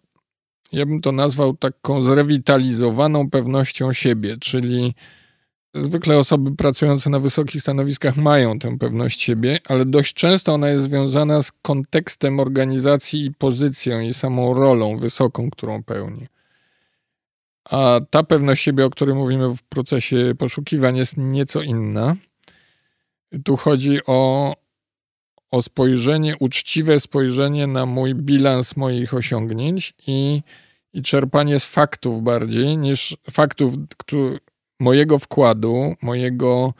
Ja 0.73 0.87
bym 0.87 1.01
to 1.01 1.13
nazwał 1.13 1.57
taką 1.57 2.03
zrewitalizowaną 2.03 3.31
pewnością 3.31 3.93
siebie, 3.93 4.37
czyli 4.41 4.95
Zwykle 5.81 6.19
osoby 6.19 6.57
pracujące 6.57 7.11
na 7.11 7.19
wysokich 7.19 7.63
stanowiskach 7.63 8.17
mają 8.17 8.59
tę 8.59 8.79
pewność 8.79 9.23
siebie, 9.23 9.59
ale 9.69 9.85
dość 9.85 10.15
często 10.15 10.55
ona 10.55 10.69
jest 10.69 10.85
związana 10.85 11.43
z 11.43 11.53
kontekstem 11.53 12.41
organizacji 12.41 13.25
i 13.27 13.35
pozycją 13.35 14.01
i 14.01 14.15
samą 14.15 14.55
rolą 14.55 14.99
wysoką, 14.99 15.51
którą 15.51 15.83
pełni. 15.83 16.27
A 17.71 18.01
ta 18.11 18.23
pewność 18.23 18.63
siebie, 18.63 18.85
o 18.85 18.91
której 18.91 19.15
mówimy 19.15 19.49
w 19.57 19.63
procesie 19.63 20.35
poszukiwań, 20.39 20.97
jest 20.97 21.17
nieco 21.17 21.63
inna. 21.63 22.17
Tu 23.45 23.57
chodzi 23.57 23.99
o, 24.07 24.55
o 25.51 25.63
spojrzenie, 25.63 26.37
uczciwe 26.41 27.01
spojrzenie 27.01 27.67
na 27.67 27.87
mój 27.87 28.15
bilans 28.15 28.77
moich 28.77 29.15
osiągnięć 29.15 29.95
i, 30.07 30.43
i 30.93 31.03
czerpanie 31.03 31.61
z 31.61 31.65
faktów 31.65 32.23
bardziej 32.23 32.77
niż 32.77 33.17
faktów, 33.31 33.75
które 33.97 34.39
mojego 34.81 35.19
wkładu, 35.19 35.95
mojego 36.03 36.73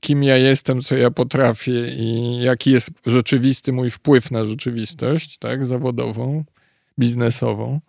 kim 0.00 0.22
ja 0.22 0.36
jestem, 0.36 0.80
co 0.80 0.96
ja 0.96 1.10
potrafię 1.10 1.88
i 1.88 2.38
jaki 2.42 2.70
jest 2.70 2.90
rzeczywisty 3.06 3.72
mój 3.72 3.90
wpływ 3.90 4.30
na 4.30 4.44
rzeczywistość, 4.44 5.38
tak, 5.38 5.66
zawodową, 5.66 6.44
biznesową, 6.98 7.80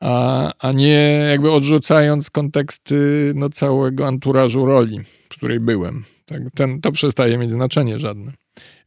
a, 0.00 0.52
a 0.58 0.72
nie 0.72 1.26
jakby 1.30 1.50
odrzucając 1.50 2.30
konteksty 2.30 3.32
no, 3.34 3.48
całego 3.48 4.06
anturażu 4.06 4.64
roli, 4.64 5.00
w 5.24 5.28
której 5.28 5.60
byłem. 5.60 6.04
Tak, 6.26 6.42
ten, 6.54 6.80
to 6.80 6.92
przestaje 6.92 7.38
mieć 7.38 7.52
znaczenie 7.52 7.98
żadne. 7.98 8.32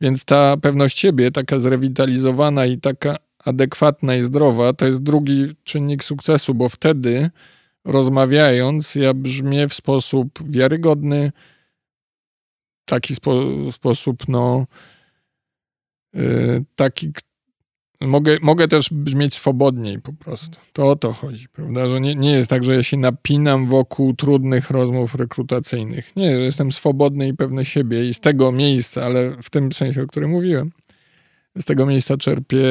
Więc 0.01 0.25
ta 0.25 0.57
pewność 0.57 0.99
siebie, 0.99 1.31
taka 1.31 1.59
zrewitalizowana 1.59 2.65
i 2.65 2.77
taka 2.77 3.15
adekwatna 3.45 4.15
i 4.15 4.23
zdrowa, 4.23 4.73
to 4.73 4.85
jest 4.85 5.03
drugi 5.03 5.55
czynnik 5.63 6.03
sukcesu, 6.03 6.53
bo 6.53 6.69
wtedy 6.69 7.29
rozmawiając, 7.87 8.95
ja 8.95 9.13
brzmię 9.13 9.67
w 9.67 9.73
sposób 9.73 10.29
wiarygodny, 10.49 11.31
taki 12.85 13.15
spo, 13.15 13.41
sposób, 13.71 14.27
no, 14.27 14.65
yy, 16.13 16.65
taki, 16.75 17.11
mogę, 18.01 18.37
mogę 18.41 18.67
też 18.67 18.89
brzmieć 18.89 19.33
swobodniej 19.33 20.01
po 20.01 20.13
prostu. 20.13 20.59
To 20.73 20.89
o 20.89 20.95
to 20.95 21.13
chodzi, 21.13 21.49
prawda? 21.49 21.89
Że 21.89 22.01
nie, 22.01 22.15
nie 22.15 22.31
jest 22.31 22.49
tak, 22.49 22.63
że 22.63 22.75
ja 22.75 22.83
się 22.83 22.97
napinam 22.97 23.67
wokół 23.67 24.13
trudnych 24.13 24.71
rozmów 24.71 25.15
rekrutacyjnych. 25.15 26.15
Nie, 26.15 26.25
jestem 26.25 26.71
swobodny 26.71 27.27
i 27.27 27.33
pewny 27.33 27.65
siebie 27.65 28.09
i 28.09 28.13
z 28.13 28.19
tego 28.19 28.51
miejsca, 28.51 29.05
ale 29.05 29.43
w 29.43 29.49
tym 29.49 29.71
sensie, 29.71 30.03
o 30.03 30.07
którym 30.07 30.31
mówiłem, 30.31 30.71
z 31.57 31.65
tego 31.65 31.85
miejsca 31.85 32.17
czerpię 32.17 32.65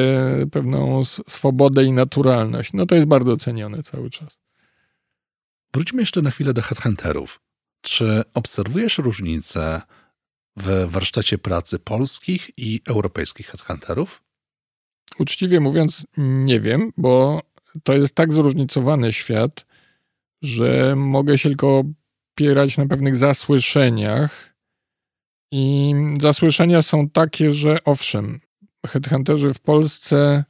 pewną 0.51 1.05
swobodę 1.05 1.83
i 1.83 1.91
naturalność. 1.91 2.73
No 2.73 2.85
to 2.85 2.95
jest 2.95 3.07
bardzo 3.07 3.37
cenione 3.37 3.83
cały 3.83 4.09
czas. 4.09 4.46
Wróćmy 5.77 6.01
jeszcze 6.01 6.21
na 6.21 6.31
chwilę 6.31 6.53
do 6.53 6.61
headhunterów. 6.61 7.39
Czy 7.81 8.23
obserwujesz 8.33 8.97
różnice 8.97 9.81
w 10.57 10.85
warsztacie 10.87 11.37
pracy 11.37 11.79
polskich 11.79 12.49
i 12.57 12.81
europejskich 12.87 13.47
headhunterów? 13.47 14.23
Uczciwie 15.19 15.59
mówiąc, 15.59 16.07
nie 16.17 16.59
wiem, 16.59 16.91
bo 16.97 17.41
to 17.83 17.93
jest 17.93 18.15
tak 18.15 18.33
zróżnicowany 18.33 19.13
świat, 19.13 19.65
że 20.41 20.95
mogę 20.95 21.37
się 21.37 21.49
tylko 21.49 21.83
opierać 22.33 22.77
na 22.77 22.87
pewnych 22.87 23.15
zasłyszeniach. 23.15 24.55
I 25.51 25.93
zasłyszenia 26.21 26.81
są 26.81 27.09
takie, 27.09 27.53
że 27.53 27.83
owszem, 27.83 28.39
headhunterzy 28.87 29.53
w 29.53 29.59
Polsce 29.59 30.43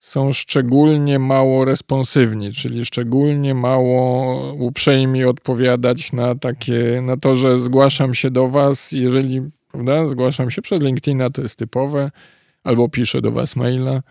są 0.00 0.32
szczególnie 0.32 1.18
mało 1.18 1.64
responsywni, 1.64 2.52
czyli 2.52 2.84
szczególnie 2.84 3.54
mało 3.54 4.52
uprzejmi 4.52 5.24
odpowiadać 5.24 6.12
na 6.12 6.34
takie, 6.34 7.02
na 7.02 7.16
to, 7.16 7.36
że 7.36 7.58
zgłaszam 7.58 8.14
się 8.14 8.30
do 8.30 8.48
was, 8.48 8.92
jeżeli, 8.92 9.50
prawda, 9.72 10.06
zgłaszam 10.06 10.50
się 10.50 10.62
przez 10.62 10.82
LinkedIna, 10.82 11.30
to 11.30 11.42
jest 11.42 11.58
typowe, 11.58 12.10
albo 12.64 12.88
piszę 12.88 13.20
do 13.20 13.32
was 13.32 13.56
maila, 13.56 14.02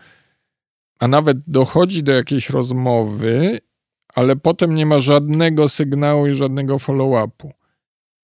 a 0.98 1.08
nawet 1.08 1.38
dochodzi 1.46 2.02
do 2.02 2.12
jakiejś 2.12 2.50
rozmowy, 2.50 3.58
ale 4.14 4.36
potem 4.36 4.74
nie 4.74 4.86
ma 4.86 4.98
żadnego 4.98 5.68
sygnału 5.68 6.26
i 6.26 6.34
żadnego 6.34 6.78
follow-upu. 6.78 7.50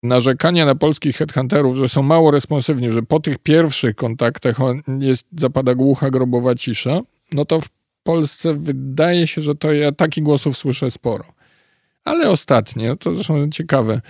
Narzekania 0.02 0.66
na 0.66 0.74
polskich 0.74 1.16
headhunterów, 1.16 1.76
że 1.76 1.88
są 1.88 2.02
mało 2.02 2.30
responsywni, 2.30 2.92
że 2.92 3.02
po 3.02 3.20
tych 3.20 3.38
pierwszych 3.38 3.96
kontaktach 3.96 4.56
jest, 4.98 5.26
zapada 5.38 5.74
głucha, 5.74 6.10
grobowa 6.10 6.54
cisza, 6.54 7.00
no 7.34 7.44
to 7.44 7.60
w 7.60 7.68
Polsce 8.02 8.54
wydaje 8.54 9.26
się, 9.26 9.42
że 9.42 9.54
to 9.54 9.72
ja 9.72 9.92
takich 9.92 10.24
głosów 10.24 10.58
słyszę 10.58 10.90
sporo. 10.90 11.24
Ale 12.04 12.30
ostatnio, 12.30 12.96
to 12.96 13.14
zresztą 13.14 13.50
ciekawe, 13.50 14.00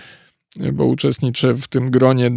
bo 0.73 0.85
uczestniczę 0.85 1.53
w 1.53 1.67
tym 1.67 1.91
gronie 1.91 2.31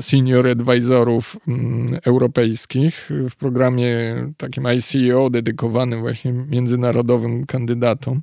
senior 0.00 0.48
advisorów 0.48 1.36
mm, 1.48 1.98
europejskich 2.04 3.10
w 3.30 3.36
programie 3.36 4.16
takim 4.36 4.66
ICO 4.66 5.30
dedykowanym 5.30 6.00
właśnie 6.00 6.32
międzynarodowym 6.32 7.46
kandydatom. 7.46 8.22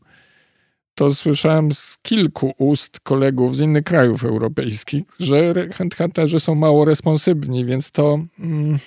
To 0.96 1.16
słyszałem 1.16 1.74
z 1.74 1.98
kilku 2.02 2.54
ust 2.58 3.00
kolegów 3.00 3.56
z 3.56 3.60
innych 3.60 3.84
krajów 3.84 4.26
europejskich, 4.26 5.04
że 5.20 5.54
headhunterzy 5.74 6.40
są 6.40 6.56
mało 6.56 6.86
responsywni, 6.86 7.66
więc 7.66 7.92
to 7.92 8.20
mm, 8.40 8.80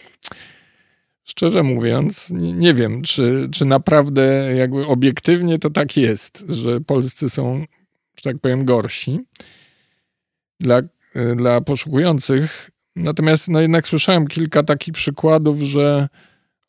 szczerze 1.25 1.63
mówiąc, 1.63 2.31
nie, 2.31 2.53
nie 2.53 2.75
wiem, 2.75 3.03
czy, 3.03 3.49
czy 3.53 3.65
naprawdę 3.65 4.55
jakby 4.57 4.87
obiektywnie 4.87 5.59
to 5.59 5.71
tak 5.71 5.97
jest, 5.97 6.45
że 6.49 6.81
polscy 6.81 7.31
są, 7.31 7.65
że 8.17 8.23
tak 8.23 8.39
powiem, 8.39 8.65
gorsi 8.65 9.21
dla, 10.61 10.83
dla 11.37 11.61
poszukujących. 11.61 12.71
Natomiast 12.97 13.49
no 13.49 13.61
jednak 13.61 13.87
słyszałem 13.87 14.27
kilka 14.27 14.63
takich 14.63 14.95
przykładów, 14.95 15.61
że 15.61 16.09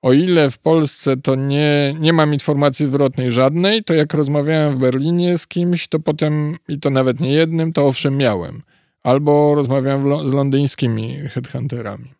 o 0.01 0.13
ile 0.13 0.51
w 0.51 0.57
Polsce 0.57 1.17
to 1.17 1.35
nie, 1.35 1.95
nie 1.99 2.13
mam 2.13 2.33
informacji 2.33 2.87
zwrotnej 2.87 3.31
żadnej, 3.31 3.83
to 3.83 3.93
jak 3.93 4.13
rozmawiałem 4.13 4.73
w 4.73 4.77
Berlinie 4.77 5.37
z 5.37 5.47
kimś, 5.47 5.87
to 5.87 5.99
potem, 5.99 6.57
i 6.67 6.79
to 6.79 6.89
nawet 6.89 7.19
nie 7.19 7.33
jednym, 7.33 7.73
to 7.73 7.87
owszem 7.87 8.17
miałem. 8.17 8.61
Albo 9.03 9.55
rozmawiałem 9.55 10.29
z 10.29 10.33
londyńskimi 10.33 11.17
headhunterami. 11.29 12.13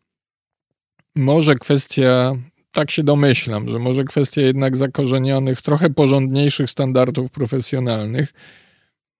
Może 1.16 1.56
kwestia, 1.56 2.36
tak 2.72 2.92
się 2.92 3.04
domyślam, 3.04 3.70
że 3.70 3.80
może 3.80 4.04
kwestia 4.04 4.42
jednak 4.42 4.78
zakorzenionych, 4.78 5.62
trochę 5.62 5.90
porządniejszych 5.90 6.70
standardów 6.70 7.32
profesjonalnych, 7.32 8.34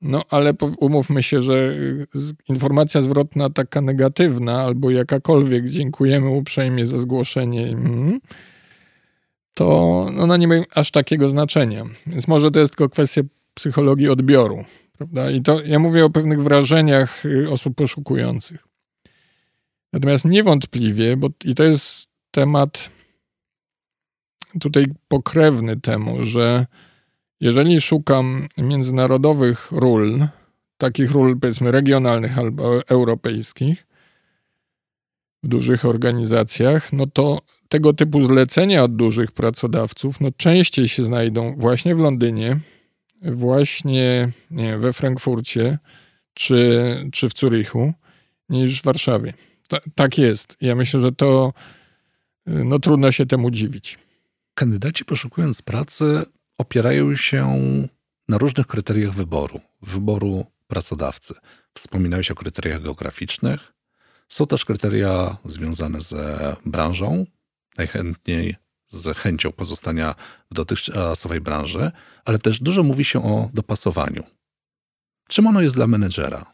no 0.02 0.24
ale 0.30 0.54
umówmy 0.80 1.24
się, 1.24 1.42
że 1.42 1.54
y, 1.54 2.08
informacja 2.50 3.02
zwrotna 3.02 3.50
taka 3.50 3.82
negatywna 3.82 4.62
albo 4.62 4.90
jakakolwiek, 4.90 5.70
dziękujemy 5.70 6.30
uprzejmie 6.30 6.86
za 6.86 7.00
zgłoszenie, 7.00 7.68
mm, 7.68 8.20
to 9.54 10.00
ona 10.20 10.38
nie 10.38 10.48
ma 10.48 10.56
aż 10.76 10.92
takiego 10.92 11.30
znaczenia. 11.30 11.84
Więc 12.08 12.28
może 12.28 12.52
to 12.52 12.60
jest 12.60 12.72
tylko 12.76 12.90
kwestia 12.90 13.22
psychologii 13.54 14.10
odbioru. 14.10 14.66
Prawda? 14.98 15.32
I 15.32 15.42
to 15.42 15.62
ja 15.62 15.80
mówię 15.80 16.06
o 16.06 16.10
pewnych 16.10 16.44
wrażeniach 16.44 17.26
y, 17.26 17.50
osób 17.50 17.76
poszukujących. 17.76 18.65
Natomiast 19.96 20.26
niewątpliwie, 20.26 21.18
bo 21.18 21.30
i 21.46 21.56
to 21.56 21.64
jest 21.64 22.08
temat 22.32 22.90
tutaj 24.60 24.86
pokrewny 25.08 25.80
temu, 25.80 26.26
że 26.26 26.66
jeżeli 27.40 27.82
szukam 27.82 28.48
międzynarodowych 28.58 29.72
ról, 29.72 30.28
takich 30.78 31.12
ról 31.12 31.40
powiedzmy 31.40 31.72
regionalnych 31.72 32.38
albo 32.38 32.88
europejskich, 32.88 33.88
w 35.44 35.48
dużych 35.48 35.86
organizacjach, 35.86 36.94
no 36.94 37.08
to 37.08 37.42
tego 37.70 37.94
typu 37.94 38.26
zlecenia 38.26 38.84
od 38.84 38.96
dużych 38.96 39.32
pracodawców 39.32 40.22
no 40.22 40.30
częściej 40.38 40.88
się 40.88 41.04
znajdą 41.04 41.56
właśnie 41.58 41.96
w 41.96 42.00
Londynie, 42.00 42.60
właśnie 43.22 44.32
nie, 44.52 44.78
we 44.78 44.94
Frankfurcie 44.94 45.78
czy, 46.34 47.10
czy 47.12 47.30
w 47.30 47.38
Zurichu 47.38 47.94
niż 48.50 48.82
w 48.82 48.86
Warszawie. 48.86 49.34
Ta, 49.70 49.78
tak 49.96 50.18
jest. 50.18 50.58
Ja 50.62 50.76
myślę, 50.76 51.02
że 51.02 51.12
to 51.12 51.54
no, 52.46 52.80
trudno 52.80 53.12
się 53.12 53.26
temu 53.26 53.52
dziwić. 53.52 54.00
Kandydaci 54.54 55.06
poszukując 55.06 55.62
pracy 55.62 56.26
opierają 56.58 57.16
się 57.16 57.60
na 58.28 58.38
różnych 58.38 58.68
kryteriach 58.68 59.14
wyboru, 59.14 59.62
wyboru 59.82 60.46
pracodawcy. 60.68 61.34
Wspominałeś 61.74 62.32
o 62.32 62.36
kryteriach 62.36 62.82
geograficznych. 62.82 63.74
Są 64.30 64.48
też 64.48 64.66
kryteria 64.66 65.38
związane 65.46 66.02
ze 66.02 66.56
branżą, 66.66 67.26
najchętniej 67.78 68.56
z 68.88 69.18
chęcią 69.18 69.52
pozostania 69.52 70.16
w 70.52 70.54
dotychczasowej 70.54 71.42
branży, 71.42 71.92
ale 72.26 72.40
też 72.40 72.60
dużo 72.60 72.84
mówi 72.84 73.06
się 73.06 73.24
o 73.26 73.50
dopasowaniu. 73.54 74.24
Czym 75.28 75.48
ono 75.48 75.62
jest 75.62 75.76
dla 75.76 75.88
menedżera? 75.88 76.46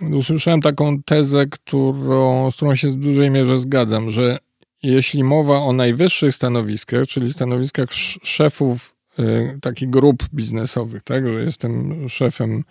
Usłyszałem 0.00 0.60
taką 0.60 1.02
tezę, 1.02 1.46
którą, 1.46 2.50
z 2.50 2.56
którą 2.56 2.74
się 2.74 2.88
w 2.88 2.94
dużej 2.94 3.30
mierze 3.30 3.58
zgadzam, 3.58 4.10
że 4.10 4.38
jeśli 4.82 5.24
mowa 5.24 5.58
o 5.58 5.72
najwyższych 5.72 6.34
stanowiskach, 6.34 7.08
czyli 7.08 7.32
stanowiskach 7.32 7.92
szefów 8.22 8.96
y, 9.18 9.58
takich 9.62 9.90
grup 9.90 10.28
biznesowych, 10.34 11.02
tak, 11.02 11.28
że 11.28 11.44
jestem 11.44 12.08
szefem 12.08 12.64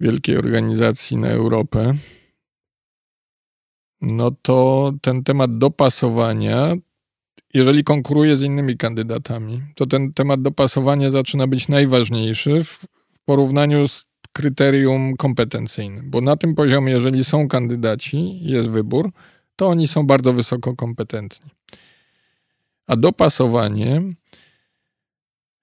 wielkiej 0.00 0.36
organizacji 0.36 1.16
na 1.16 1.28
Europę, 1.28 1.94
no 4.00 4.30
to 4.42 4.92
ten 5.02 5.24
temat 5.24 5.58
dopasowania, 5.58 6.74
jeżeli 7.54 7.84
konkuruje 7.84 8.36
z 8.36 8.42
innymi 8.42 8.76
kandydatami, 8.76 9.62
to 9.74 9.86
ten 9.86 10.12
temat 10.12 10.42
dopasowania 10.42 11.10
zaczyna 11.10 11.46
być 11.46 11.68
najważniejszy 11.68 12.64
w, 12.64 12.86
w 13.12 13.20
porównaniu 13.24 13.88
z 13.88 14.05
kryterium 14.36 15.16
kompetencyjnym, 15.16 16.10
bo 16.10 16.20
na 16.20 16.36
tym 16.36 16.54
poziomie, 16.54 16.92
jeżeli 16.92 17.24
są 17.24 17.48
kandydaci, 17.48 18.40
jest 18.40 18.68
wybór, 18.68 19.10
to 19.56 19.68
oni 19.68 19.88
są 19.88 20.06
bardzo 20.06 20.32
wysoko 20.32 20.76
kompetentni. 20.76 21.50
A 22.86 22.96
dopasowanie, 22.96 24.02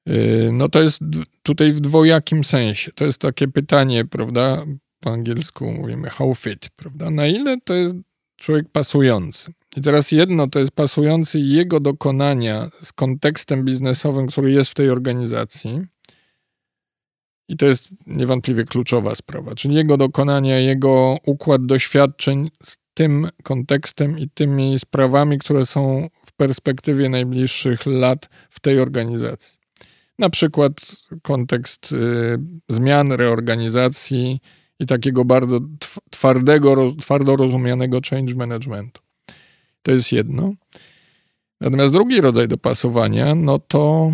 y, 0.10 0.50
no 0.54 0.70
to 0.70 0.82
jest 0.82 1.00
tutaj 1.44 1.74
w 1.74 1.80
dwojakim 1.80 2.44
sensie. 2.44 2.92
To 2.92 3.06
jest 3.06 3.20
takie 3.20 3.48
pytanie, 3.48 4.06
prawda? 4.06 4.66
po 5.00 5.12
angielsku 5.12 5.72
mówimy 5.72 6.10
how 6.10 6.34
fit, 6.34 6.70
prawda? 6.76 7.10
Na 7.10 7.28
ile 7.28 7.58
to 7.62 7.74
jest 7.74 7.96
człowiek 8.36 8.70
pasujący. 8.72 9.54
I 9.78 9.82
teraz 9.82 10.12
jedno 10.12 10.48
to 10.48 10.60
jest 10.60 10.72
pasujący 10.72 11.40
jego 11.40 11.80
dokonania 11.80 12.70
z 12.82 12.94
kontekstem 12.94 13.66
biznesowym, 13.66 14.28
który 14.28 14.52
jest 14.52 14.72
w 14.72 14.74
tej 14.74 14.90
organizacji. 14.90 15.82
I 17.48 17.58
to 17.58 17.66
jest 17.66 17.90
niewątpliwie 18.08 18.66
kluczowa 18.66 19.16
sprawa, 19.16 19.56
czyli 19.56 19.76
jego 19.76 19.98
dokonania, 19.98 20.60
jego 20.60 21.18
układ 21.26 21.66
doświadczeń 21.66 22.50
z 22.64 22.78
tym 22.94 23.30
kontekstem 23.44 24.20
i 24.20 24.30
tymi 24.30 24.80
sprawami, 24.80 25.38
które 25.38 25.66
są 25.66 26.08
w 26.26 26.34
perspektywie 26.34 27.10
najbliższych 27.10 27.86
lat 27.86 28.30
w 28.50 28.60
tej 28.60 28.80
organizacji. 28.80 29.58
Na 30.20 30.30
przykład 30.30 30.74
kontekst 31.22 31.92
y, 31.92 32.40
zmian, 32.70 33.12
reorganizacji 33.12 34.40
i 34.80 34.86
takiego 34.86 35.26
bardzo 35.26 35.60
twardego, 36.10 36.94
twardo 37.02 37.36
rozumianego 37.36 38.00
change 38.10 38.36
managementu. 38.36 39.02
To 39.82 39.92
jest 39.92 40.12
jedno. 40.12 40.54
Natomiast 41.62 41.92
drugi 41.92 42.22
rodzaj 42.22 42.48
dopasowania, 42.48 43.36
no 43.36 43.60
to 43.60 44.12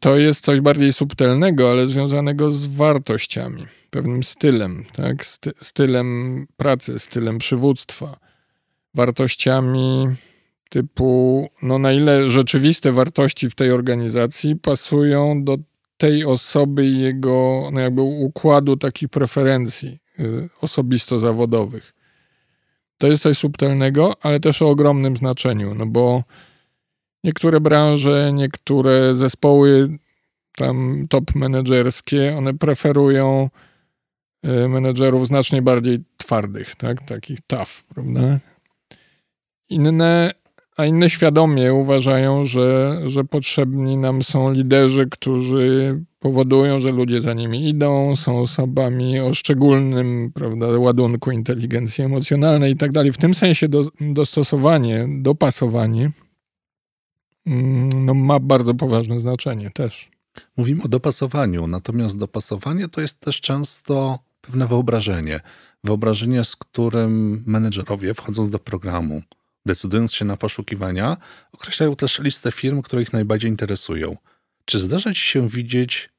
to 0.00 0.18
jest 0.18 0.44
coś 0.44 0.60
bardziej 0.60 0.92
subtelnego, 0.92 1.70
ale 1.70 1.86
związanego 1.86 2.50
z 2.50 2.66
wartościami, 2.66 3.66
pewnym 3.90 4.22
stylem, 4.22 4.84
tak? 4.92 5.26
Sty 5.26 5.52
stylem 5.62 6.46
pracy, 6.56 6.98
stylem 6.98 7.38
przywództwa, 7.38 8.16
wartościami 8.94 10.06
typu, 10.70 11.48
no 11.62 11.78
na 11.78 11.92
ile 11.92 12.30
rzeczywiste 12.30 12.92
wartości 12.92 13.50
w 13.50 13.54
tej 13.54 13.70
organizacji 13.70 14.56
pasują 14.56 15.44
do 15.44 15.58
tej 15.96 16.24
osoby 16.24 16.86
i 16.86 17.00
jego 17.00 17.68
no 17.72 17.80
jakby 17.80 18.02
układu 18.02 18.76
takich 18.76 19.08
preferencji 19.08 19.98
y, 20.20 20.48
osobisto-zawodowych. 20.60 21.94
To 22.98 23.06
jest 23.06 23.22
coś 23.22 23.38
subtelnego, 23.38 24.12
ale 24.20 24.40
też 24.40 24.62
o 24.62 24.68
ogromnym 24.68 25.16
znaczeniu, 25.16 25.74
no 25.74 25.86
bo 25.86 26.24
niektóre 27.24 27.60
branże, 27.60 28.32
niektóre 28.32 29.14
zespoły 29.14 29.98
tam 30.56 31.06
top 31.08 31.34
menedżerskie, 31.34 32.34
one 32.38 32.54
preferują 32.54 33.50
y, 34.46 34.68
menedżerów 34.68 35.26
znacznie 35.26 35.62
bardziej 35.62 36.04
twardych, 36.16 36.76
tak? 36.76 37.00
takich 37.06 37.38
tough, 37.46 37.82
prawda? 37.94 38.40
Inne 39.68 40.30
a 40.76 40.84
inne 40.84 41.10
świadomie 41.10 41.74
uważają, 41.74 42.46
że, 42.46 43.00
że 43.06 43.24
potrzebni 43.24 43.96
nam 43.96 44.22
są 44.22 44.52
liderzy, 44.52 45.06
którzy 45.10 46.00
powodują, 46.18 46.80
że 46.80 46.92
ludzie 46.92 47.20
za 47.20 47.34
nimi 47.34 47.68
idą, 47.68 48.16
są 48.16 48.38
osobami 48.38 49.20
o 49.20 49.34
szczególnym 49.34 50.32
prawda, 50.34 50.66
ładunku 50.78 51.30
inteligencji 51.30 52.04
emocjonalnej 52.04 52.72
i 52.72 52.76
tak 52.76 52.92
dalej. 52.92 53.12
W 53.12 53.18
tym 53.18 53.34
sensie 53.34 53.68
do, 53.68 53.84
dostosowanie, 54.00 55.06
dopasowanie 55.08 56.10
no, 57.46 58.14
ma 58.14 58.40
bardzo 58.40 58.74
poważne 58.74 59.20
znaczenie 59.20 59.70
też. 59.70 60.10
Mówimy 60.56 60.82
o 60.82 60.88
dopasowaniu, 60.88 61.66
natomiast 61.66 62.18
dopasowanie 62.18 62.88
to 62.88 63.00
jest 63.00 63.20
też 63.20 63.40
często 63.40 64.18
pewne 64.40 64.66
wyobrażenie. 64.66 65.40
Wyobrażenie, 65.84 66.44
z 66.44 66.56
którym 66.56 67.44
menedżerowie 67.46 68.14
wchodząc 68.14 68.50
do 68.50 68.58
programu, 68.58 69.22
decydując 69.66 70.14
się 70.14 70.24
na 70.24 70.36
poszukiwania, 70.36 71.16
określają 71.52 71.96
też 71.96 72.18
listę 72.18 72.52
firm, 72.52 72.82
które 72.82 73.02
ich 73.02 73.12
najbardziej 73.12 73.50
interesują. 73.50 74.16
Czy 74.64 74.80
zdarza 74.80 75.14
ci 75.14 75.20
się 75.20 75.48
widzieć 75.48 76.10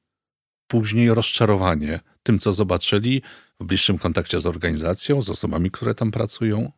później 0.67 1.13
rozczarowanie 1.13 1.99
tym, 2.23 2.39
co 2.39 2.53
zobaczyli 2.53 3.21
w 3.59 3.65
bliższym 3.65 3.97
kontakcie 3.97 4.41
z 4.41 4.45
organizacją, 4.45 5.21
z 5.21 5.29
osobami, 5.29 5.71
które 5.71 5.95
tam 5.95 6.11
pracują? 6.11 6.71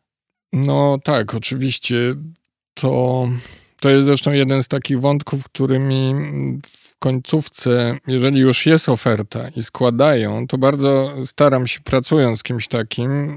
No 0.53 0.97
tak, 1.03 1.35
oczywiście. 1.35 2.15
To, 2.73 3.27
to 3.81 3.89
jest 3.89 4.05
zresztą 4.05 4.31
jeden 4.31 4.63
z 4.63 4.67
takich 4.67 4.99
wątków, 4.99 5.43
którymi 5.43 6.13
końcówce, 6.99 7.97
jeżeli 8.07 8.39
już 8.39 8.65
jest 8.65 8.89
oferta 8.89 9.49
i 9.49 9.63
składają, 9.63 10.47
to 10.47 10.57
bardzo 10.57 11.13
staram 11.25 11.67
się, 11.67 11.79
pracując 11.79 12.39
z 12.39 12.43
kimś 12.43 12.67
takim, 12.67 13.29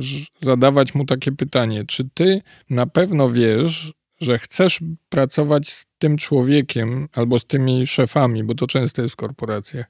zadawać 0.40 0.94
mu 0.94 1.04
takie 1.04 1.32
pytanie: 1.32 1.84
czy 1.84 2.08
ty 2.14 2.42
na 2.70 2.86
pewno 2.86 3.30
wiesz, 3.30 3.92
że 4.20 4.38
chcesz 4.38 4.80
pracować 5.08 5.72
z 5.72 5.86
tym 5.98 6.16
człowiekiem 6.16 7.08
albo 7.14 7.38
z 7.38 7.44
tymi 7.44 7.86
szefami, 7.86 8.44
bo 8.44 8.54
to 8.54 8.66
często 8.66 9.02
jest 9.02 9.12
w 9.12 9.16
korporacjach, 9.16 9.86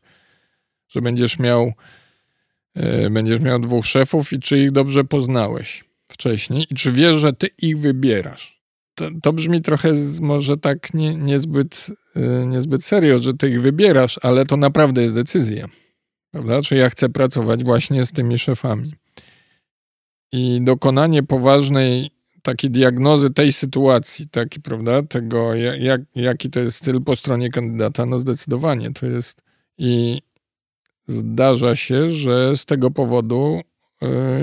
że 0.88 1.02
będziesz 1.02 1.38
miał, 1.38 1.72
y, 2.76 3.10
będziesz 3.10 3.40
miał 3.40 3.58
dwóch 3.58 3.86
szefów 3.86 4.32
i 4.32 4.38
czy 4.38 4.58
ich 4.58 4.72
dobrze 4.72 5.04
poznałeś 5.04 5.84
wcześniej 6.08 6.66
i 6.70 6.74
czy 6.74 6.92
wiesz, 6.92 7.16
że 7.16 7.32
ty 7.32 7.48
ich 7.58 7.78
wybierasz 7.78 8.57
to, 8.98 9.10
to 9.22 9.32
brzmi 9.32 9.62
trochę 9.62 9.92
może 10.20 10.56
tak 10.56 10.94
nie, 10.94 11.14
niezbyt, 11.14 11.86
yy, 12.16 12.46
niezbyt 12.46 12.84
serio, 12.84 13.18
że 13.18 13.34
ty 13.34 13.50
ich 13.50 13.62
wybierasz, 13.62 14.20
ale 14.22 14.46
to 14.46 14.56
naprawdę 14.56 15.02
jest 15.02 15.14
decyzja. 15.14 15.66
Prawda? 16.30 16.62
Czy 16.62 16.76
ja 16.76 16.90
chcę 16.90 17.08
pracować 17.08 17.64
właśnie 17.64 18.06
z 18.06 18.12
tymi 18.12 18.38
szefami. 18.38 18.94
I 20.32 20.60
dokonanie 20.62 21.22
poważnej 21.22 22.10
takiej 22.42 22.70
diagnozy 22.70 23.30
tej 23.30 23.52
sytuacji, 23.52 24.28
taki, 24.28 24.60
prawda, 24.60 25.02
tego, 25.02 25.54
jak, 25.54 26.00
jaki 26.14 26.50
to 26.50 26.60
jest 26.60 26.76
styl 26.78 27.02
po 27.02 27.16
stronie 27.16 27.50
kandydata, 27.50 28.06
no 28.06 28.18
zdecydowanie 28.18 28.92
to 28.92 29.06
jest. 29.06 29.42
I 29.78 30.22
zdarza 31.06 31.76
się, 31.76 32.10
że 32.10 32.56
z 32.56 32.64
tego 32.64 32.90
powodu 32.90 33.60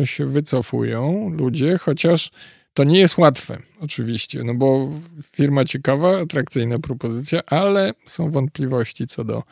y, 0.02 0.06
się 0.06 0.26
wycofują 0.26 1.30
ludzie, 1.38 1.78
chociaż 1.78 2.32
to 2.76 2.84
nie 2.84 3.00
jest 3.00 3.18
łatwe, 3.18 3.58
oczywiście, 3.80 4.44
no 4.44 4.54
bo 4.54 4.90
firma 5.32 5.66
ciekawa, 5.66 6.20
atrakcyjna 6.20 6.80
propozycja, 6.80 7.42
ale 7.46 7.94
są 8.06 8.32
wątpliwości 8.32 9.08
co 9.08 9.24
do, 9.24 9.44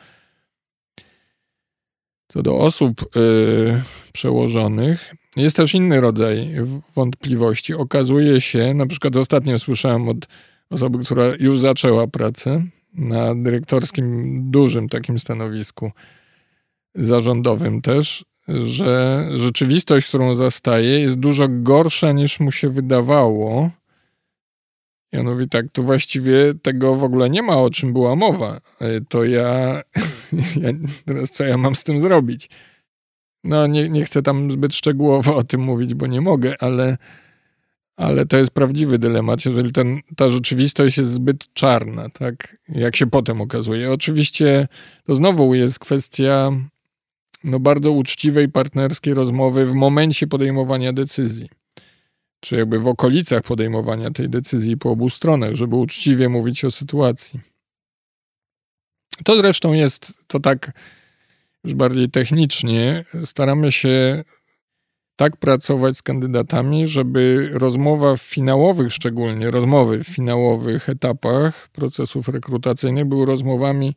co 2.28 2.42
do 2.42 2.58
osób 2.58 3.16
yy, 3.16 3.82
przełożonych. 4.12 5.14
Jest 5.36 5.56
też 5.56 5.74
inny 5.74 6.00
rodzaj 6.00 6.54
wątpliwości. 6.94 7.74
Okazuje 7.74 8.40
się, 8.40 8.74
na 8.74 8.86
przykład 8.86 9.16
ostatnio 9.16 9.58
słyszałem 9.58 10.08
od 10.08 10.26
osoby, 10.70 11.04
która 11.04 11.24
już 11.38 11.60
zaczęła 11.60 12.06
pracę 12.06 12.64
na 12.94 13.34
dyrektorskim, 13.34 14.40
dużym 14.50 14.88
takim 14.88 15.18
stanowisku 15.18 15.92
zarządowym 16.94 17.82
też, 17.82 18.24
że 18.48 19.28
rzeczywistość, 19.30 20.08
którą 20.08 20.34
zastaje, 20.34 21.00
jest 21.00 21.16
dużo 21.16 21.46
gorsza 21.48 22.12
niż 22.12 22.40
mu 22.40 22.52
się 22.52 22.68
wydawało. 22.70 23.70
Mówi 25.22 25.48
tak, 25.48 25.66
tu 25.72 25.82
właściwie 25.82 26.54
tego 26.62 26.94
w 26.94 27.04
ogóle 27.04 27.30
nie 27.30 27.42
ma, 27.42 27.56
o 27.56 27.70
czym 27.70 27.92
była 27.92 28.16
mowa. 28.16 28.60
E, 28.80 29.00
to 29.00 29.24
ja, 29.24 29.82
ja 30.62 30.70
teraz 31.04 31.30
co 31.30 31.44
ja 31.44 31.56
mam 31.56 31.76
z 31.76 31.84
tym 31.84 32.00
zrobić? 32.00 32.50
No 33.44 33.66
nie, 33.66 33.88
nie 33.88 34.04
chcę 34.04 34.22
tam 34.22 34.52
zbyt 34.52 34.74
szczegółowo 34.74 35.36
o 35.36 35.44
tym 35.44 35.60
mówić, 35.60 35.94
bo 35.94 36.06
nie 36.06 36.20
mogę, 36.20 36.54
ale, 36.60 36.98
ale 37.96 38.26
to 38.26 38.36
jest 38.36 38.50
prawdziwy 38.50 38.98
dylemat, 38.98 39.46
jeżeli 39.46 39.72
ten, 39.72 40.00
ta 40.16 40.30
rzeczywistość 40.30 40.98
jest 40.98 41.10
zbyt 41.10 41.52
czarna, 41.52 42.08
tak 42.08 42.56
jak 42.68 42.96
się 42.96 43.06
potem 43.06 43.40
okazuje. 43.40 43.92
Oczywiście 43.92 44.68
to 45.04 45.14
znowu 45.14 45.54
jest 45.54 45.78
kwestia 45.78 46.52
no, 47.44 47.60
bardzo 47.60 47.92
uczciwej, 47.92 48.48
partnerskiej 48.48 49.14
rozmowy 49.14 49.66
w 49.66 49.74
momencie 49.74 50.26
podejmowania 50.26 50.92
decyzji. 50.92 51.48
Czy 52.40 52.56
jakby 52.56 52.78
w 52.78 52.88
okolicach 52.88 53.42
podejmowania 53.42 54.10
tej 54.10 54.28
decyzji 54.28 54.76
po 54.76 54.90
obu 54.90 55.08
stronach, 55.08 55.54
żeby 55.54 55.76
uczciwie 55.76 56.28
mówić 56.28 56.64
o 56.64 56.70
sytuacji. 56.70 57.40
To 59.24 59.36
zresztą 59.36 59.72
jest 59.72 60.12
to 60.26 60.40
tak 60.40 60.72
już 61.64 61.74
bardziej 61.74 62.10
technicznie. 62.10 63.04
Staramy 63.24 63.72
się 63.72 64.24
tak 65.16 65.36
pracować 65.36 65.96
z 65.96 66.02
kandydatami, 66.02 66.88
żeby 66.88 67.48
rozmowa 67.52 68.16
w 68.16 68.22
finałowych, 68.22 68.92
szczególnie 68.92 69.50
rozmowy 69.50 70.04
w 70.04 70.08
finałowych 70.08 70.88
etapach 70.88 71.68
procesów 71.68 72.28
rekrutacyjnych 72.28 73.04
były 73.04 73.26
rozmowami 73.26 73.94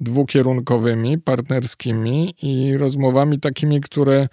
dwukierunkowymi, 0.00 1.18
partnerskimi 1.18 2.34
i 2.42 2.76
rozmowami 2.76 3.40
takimi, 3.40 3.80
które 3.80 4.28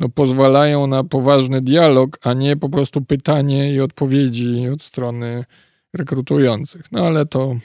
no, 0.00 0.08
pozwalają 0.08 0.86
na 0.86 1.04
poważny 1.04 1.60
dialog, 1.60 2.18
a 2.22 2.32
nie 2.32 2.56
po 2.56 2.68
prostu 2.68 3.00
pytanie 3.02 3.74
i 3.74 3.80
odpowiedzi 3.80 4.68
od 4.68 4.82
strony 4.82 5.44
rekrutujących. 5.94 6.92
No 6.92 7.06
ale 7.06 7.26
to 7.26 7.56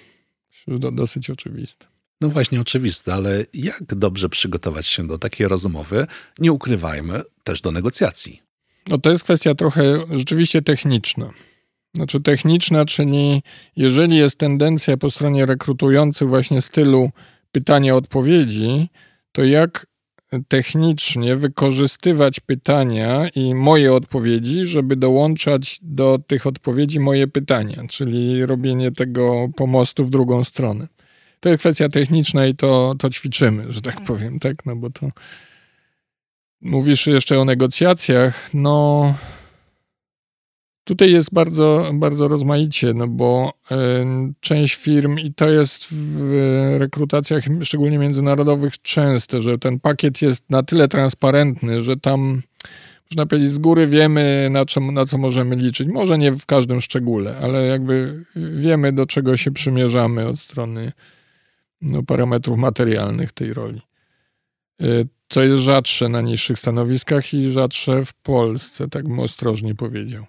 dosyć 0.92 1.30
oczywiste. 1.30 1.86
No 2.22 2.30
właśnie, 2.30 2.62
oczywiste, 2.62 3.14
ale 3.14 3.46
jak 3.54 3.96
dobrze 3.96 4.30
przygotować 4.30 4.88
się 4.88 5.08
do 5.08 5.18
takiej 5.18 5.48
rozmowy? 5.48 6.08
Nie 6.40 6.52
ukrywajmy, 6.52 7.22
też 7.44 7.62
do 7.62 7.72
negocjacji. 7.72 8.42
No 8.88 8.98
to 8.98 9.12
jest 9.12 9.24
kwestia 9.24 9.56
trochę 9.56 10.04
rzeczywiście 10.18 10.62
techniczna. 10.62 11.30
Znaczy 11.96 12.22
techniczna, 12.22 12.86
czyli 12.86 13.44
jeżeli 13.76 14.18
jest 14.18 14.38
tendencja 14.38 14.98
po 14.98 15.12
stronie 15.12 15.46
rekrutujących 15.46 16.30
właśnie 16.30 16.62
stylu 16.62 17.10
pytania-odpowiedzi, 17.52 18.90
to 19.32 19.44
jak 19.44 19.88
technicznie 20.48 21.36
wykorzystywać 21.36 22.40
pytania 22.40 23.30
i 23.36 23.56
moje 23.56 23.94
odpowiedzi, 23.94 24.66
żeby 24.66 24.96
dołączać 24.96 25.80
do 25.82 26.20
tych 26.28 26.48
odpowiedzi 26.48 27.00
moje 27.00 27.28
pytania, 27.28 27.84
czyli 27.90 28.46
robienie 28.46 28.92
tego 28.92 29.48
pomostu 29.56 30.06
w 30.06 30.10
drugą 30.10 30.44
stronę. 30.44 30.88
To 31.40 31.50
jest 31.50 31.60
kwestia 31.60 31.90
techniczna 31.90 32.46
i 32.46 32.56
to, 32.56 32.96
to 33.00 33.10
ćwiczymy, 33.10 33.74
że 33.74 33.82
tak 33.82 34.04
powiem, 34.04 34.40
tak? 34.40 34.66
No 34.66 34.76
bo 34.76 34.90
to. 34.90 35.10
Mówisz 36.62 37.08
jeszcze 37.08 37.40
o 37.40 37.46
negocjacjach. 37.46 38.50
No, 38.54 39.14
Tutaj 40.90 41.12
jest 41.12 41.34
bardzo, 41.34 41.92
bardzo 41.94 42.28
rozmaicie, 42.28 42.94
no 42.94 43.08
bo 43.08 43.54
y, 43.72 43.76
część 44.40 44.76
firm, 44.76 45.20
i 45.20 45.34
to 45.34 45.50
jest 45.50 45.88
w 45.92 46.76
rekrutacjach, 46.80 47.44
szczególnie 47.64 47.98
międzynarodowych, 47.98 48.82
częste, 48.82 49.42
że 49.42 49.58
ten 49.58 49.80
pakiet 49.80 50.22
jest 50.22 50.50
na 50.50 50.64
tyle 50.64 50.88
transparentny, 50.88 51.84
że 51.84 51.98
tam, 51.98 52.42
można 53.12 53.26
powiedzieć, 53.26 53.52
z 53.52 53.58
góry 53.58 53.88
wiemy, 53.88 54.48
na, 54.52 54.66
czym, 54.66 54.94
na 54.94 55.06
co 55.06 55.18
możemy 55.18 55.56
liczyć. 55.56 55.88
Może 55.88 56.18
nie 56.18 56.32
w 56.32 56.46
każdym 56.46 56.82
szczególe, 56.82 57.38
ale 57.38 57.66
jakby 57.66 58.26
wiemy, 58.36 58.92
do 58.92 59.06
czego 59.06 59.38
się 59.38 59.52
przymierzamy 59.52 60.28
od 60.28 60.40
strony 60.40 60.92
no, 61.82 62.04
parametrów 62.04 62.58
materialnych 62.58 63.32
tej 63.32 63.54
roli. 63.54 63.82
Y, 64.82 65.08
co 65.30 65.44
jest 65.44 65.58
rzadsze 65.58 66.10
na 66.10 66.22
niższych 66.22 66.60
stanowiskach 66.60 67.34
i 67.34 67.52
rzadsze 67.52 68.06
w 68.06 68.14
Polsce, 68.14 68.88
tak 68.88 69.08
bym 69.08 69.20
ostrożnie 69.20 69.76
powiedział. 69.76 70.26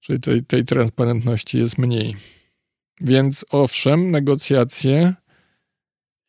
Czyli 0.00 0.20
tej, 0.20 0.44
tej 0.44 0.64
transparentności 0.64 1.58
jest 1.58 1.78
mniej. 1.78 2.16
Więc 3.00 3.44
owszem, 3.50 4.10
negocjacje 4.10 5.14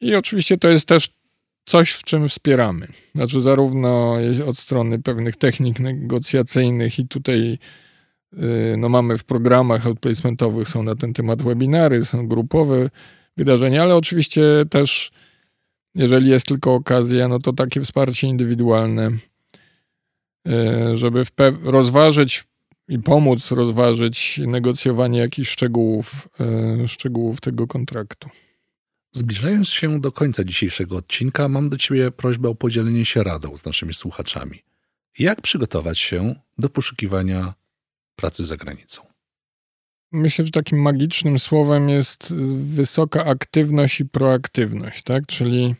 i 0.01 0.15
oczywiście 0.15 0.57
to 0.57 0.69
jest 0.69 0.85
też 0.85 1.09
coś, 1.65 1.91
w 1.91 2.03
czym 2.03 2.29
wspieramy. 2.29 2.87
Znaczy, 3.15 3.41
zarówno 3.41 4.15
od 4.47 4.57
strony 4.57 4.99
pewnych 4.99 5.35
technik 5.35 5.79
negocjacyjnych, 5.79 6.99
i 6.99 7.07
tutaj 7.07 7.57
y, 8.33 8.75
no, 8.77 8.89
mamy 8.89 9.17
w 9.17 9.23
programach 9.23 9.87
outplacementowych, 9.87 10.69
są 10.69 10.83
na 10.83 10.95
ten 10.95 11.13
temat 11.13 11.41
webinary, 11.41 12.05
są 12.05 12.27
grupowe 12.27 12.89
wydarzenia, 13.37 13.83
ale 13.83 13.95
oczywiście 13.95 14.41
też, 14.69 15.11
jeżeli 15.95 16.29
jest 16.29 16.45
tylko 16.45 16.73
okazja, 16.73 17.27
no 17.27 17.39
to 17.39 17.53
takie 17.53 17.81
wsparcie 17.81 18.27
indywidualne, 18.27 19.11
y, 20.47 20.97
żeby 20.97 21.23
rozważyć 21.63 22.43
i 22.89 22.99
pomóc 22.99 23.51
rozważyć 23.51 24.41
negocjowanie 24.47 25.19
jakichś 25.19 25.49
szczegółów, 25.49 26.29
e, 26.39 26.87
szczegółów 26.87 27.41
tego 27.41 27.67
kontraktu. 27.67 28.29
Zbliżając 29.11 29.69
się 29.69 30.01
do 30.01 30.11
końca 30.11 30.43
dzisiejszego 30.43 30.97
odcinka, 30.97 31.47
mam 31.47 31.69
do 31.69 31.77
Ciebie 31.77 32.11
prośbę 32.11 32.49
o 32.49 32.55
podzielenie 32.55 33.05
się 33.05 33.23
radą 33.23 33.57
z 33.57 33.65
naszymi 33.65 33.93
słuchaczami. 33.93 34.59
Jak 35.19 35.41
przygotować 35.41 35.99
się 35.99 36.35
do 36.57 36.69
poszukiwania 36.69 37.53
pracy 38.15 38.45
za 38.45 38.57
granicą? 38.57 39.01
Myślę, 40.11 40.45
że 40.45 40.51
takim 40.51 40.81
magicznym 40.81 41.39
słowem 41.39 41.89
jest 41.89 42.33
wysoka 42.53 43.25
aktywność 43.25 43.99
i 43.99 44.05
proaktywność, 44.05 45.03
tak? 45.03 45.25
Czyli, 45.25 45.75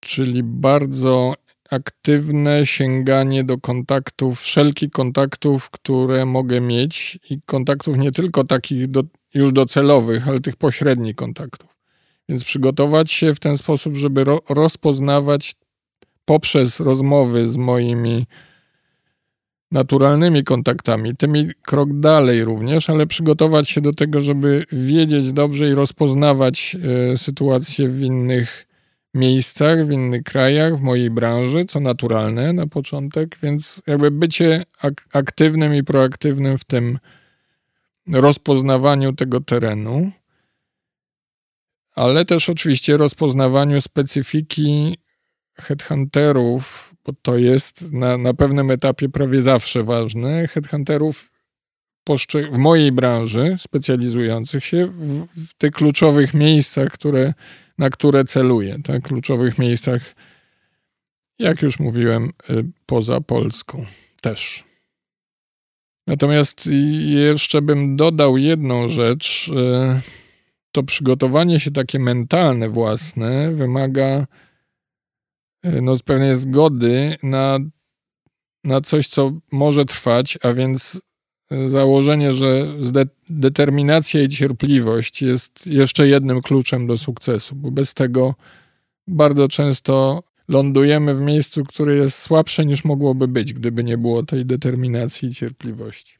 czyli 0.00 0.42
bardzo 0.42 1.34
aktywne 1.70 2.66
sięganie 2.66 3.44
do 3.44 3.58
kontaktów, 3.58 4.40
wszelkich 4.40 4.90
kontaktów, 4.90 5.70
które 5.70 6.26
mogę 6.26 6.60
mieć 6.60 7.18
i 7.30 7.40
kontaktów 7.46 7.98
nie 7.98 8.12
tylko 8.12 8.44
takich 8.44 8.90
do, 8.90 9.02
już 9.34 9.52
docelowych, 9.52 10.28
ale 10.28 10.40
tych 10.40 10.56
pośrednich 10.56 11.16
kontaktów. 11.16 11.76
Więc 12.28 12.44
przygotować 12.44 13.12
się 13.12 13.34
w 13.34 13.40
ten 13.40 13.58
sposób, 13.58 13.96
żeby 13.96 14.24
ro, 14.24 14.42
rozpoznawać 14.48 15.54
poprzez 16.24 16.80
rozmowy 16.80 17.50
z 17.50 17.56
moimi 17.56 18.26
naturalnymi 19.72 20.44
kontaktami, 20.44 21.16
tymi 21.16 21.50
krok 21.62 22.00
dalej 22.00 22.44
również, 22.44 22.90
ale 22.90 23.06
przygotować 23.06 23.68
się 23.68 23.80
do 23.80 23.92
tego, 23.92 24.22
żeby 24.22 24.64
wiedzieć 24.72 25.32
dobrze 25.32 25.70
i 25.70 25.74
rozpoznawać 25.74 26.76
y, 27.12 27.18
sytuacje 27.18 27.88
w 27.88 28.02
innych 28.02 28.65
miejscach, 29.16 29.86
w 29.86 29.90
innych 29.90 30.22
krajach, 30.22 30.76
w 30.76 30.80
mojej 30.80 31.10
branży, 31.10 31.64
co 31.64 31.80
naturalne 31.80 32.52
na 32.52 32.66
początek, 32.66 33.38
więc 33.42 33.82
jakby 33.86 34.10
bycie 34.10 34.62
ak 34.80 35.08
aktywnym 35.12 35.74
i 35.74 35.84
proaktywnym 35.84 36.58
w 36.58 36.64
tym 36.64 36.98
rozpoznawaniu 38.12 39.12
tego 39.12 39.40
terenu, 39.40 40.10
ale 41.94 42.24
też 42.24 42.48
oczywiście 42.48 42.96
rozpoznawaniu 42.96 43.80
specyfiki 43.80 44.98
headhunterów, 45.58 46.94
bo 47.04 47.12
to 47.22 47.36
jest 47.36 47.92
na, 47.92 48.18
na 48.18 48.34
pewnym 48.34 48.70
etapie 48.70 49.08
prawie 49.08 49.42
zawsze 49.42 49.84
ważne, 49.84 50.48
headhunterów 50.48 51.32
w 52.52 52.58
mojej 52.58 52.92
branży, 52.92 53.56
specjalizujących 53.60 54.64
się 54.64 54.86
w, 54.86 55.26
w 55.26 55.54
tych 55.54 55.70
kluczowych 55.70 56.34
miejscach, 56.34 56.88
które 56.88 57.34
na 57.78 57.90
które 57.90 58.24
celuję, 58.24 58.78
tak? 58.84 59.02
kluczowych 59.02 59.58
miejscach, 59.58 60.14
jak 61.38 61.62
już 61.62 61.78
mówiłem, 61.78 62.32
y, 62.50 62.64
poza 62.86 63.20
Polską 63.20 63.86
też. 64.20 64.64
Natomiast 66.06 66.68
jeszcze 67.06 67.62
bym 67.62 67.96
dodał 67.96 68.36
jedną 68.36 68.88
rzecz. 68.88 69.48
Y, 69.48 70.00
to 70.72 70.82
przygotowanie 70.82 71.60
się 71.60 71.70
takie 71.70 71.98
mentalne 71.98 72.68
własne 72.68 73.54
wymaga 73.54 74.26
y, 75.66 75.82
no, 75.82 75.96
pewnej 76.04 76.36
zgody 76.36 77.16
na, 77.22 77.58
na 78.64 78.80
coś, 78.80 79.08
co 79.08 79.32
może 79.52 79.84
trwać, 79.84 80.38
a 80.42 80.52
więc 80.52 81.00
założenie, 81.66 82.34
że 82.34 82.66
determinacja 83.30 84.22
i 84.22 84.28
cierpliwość 84.28 85.22
jest 85.22 85.66
jeszcze 85.66 86.08
jednym 86.08 86.42
kluczem 86.42 86.86
do 86.86 86.98
sukcesu, 86.98 87.56
bo 87.56 87.70
bez 87.70 87.94
tego 87.94 88.34
bardzo 89.06 89.48
często 89.48 90.22
lądujemy 90.48 91.14
w 91.14 91.20
miejscu, 91.20 91.64
które 91.64 91.94
jest 91.94 92.18
słabsze 92.18 92.66
niż 92.66 92.84
mogłoby 92.84 93.28
być, 93.28 93.52
gdyby 93.52 93.84
nie 93.84 93.98
było 93.98 94.22
tej 94.22 94.46
determinacji 94.46 95.28
i 95.28 95.34
cierpliwości. 95.34 96.18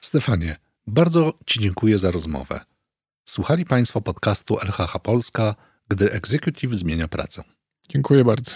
Stefanie, 0.00 0.56
bardzo 0.86 1.32
Ci 1.46 1.60
dziękuję 1.60 1.98
za 1.98 2.10
rozmowę. 2.10 2.60
Słuchali 3.24 3.64
Państwo 3.64 4.00
podcastu 4.00 4.58
LHH 4.58 4.98
Polska, 5.02 5.54
gdy 5.88 6.12
executive 6.12 6.74
zmienia 6.74 7.08
pracę. 7.08 7.42
Dziękuję 7.88 8.24
bardzo. 8.24 8.52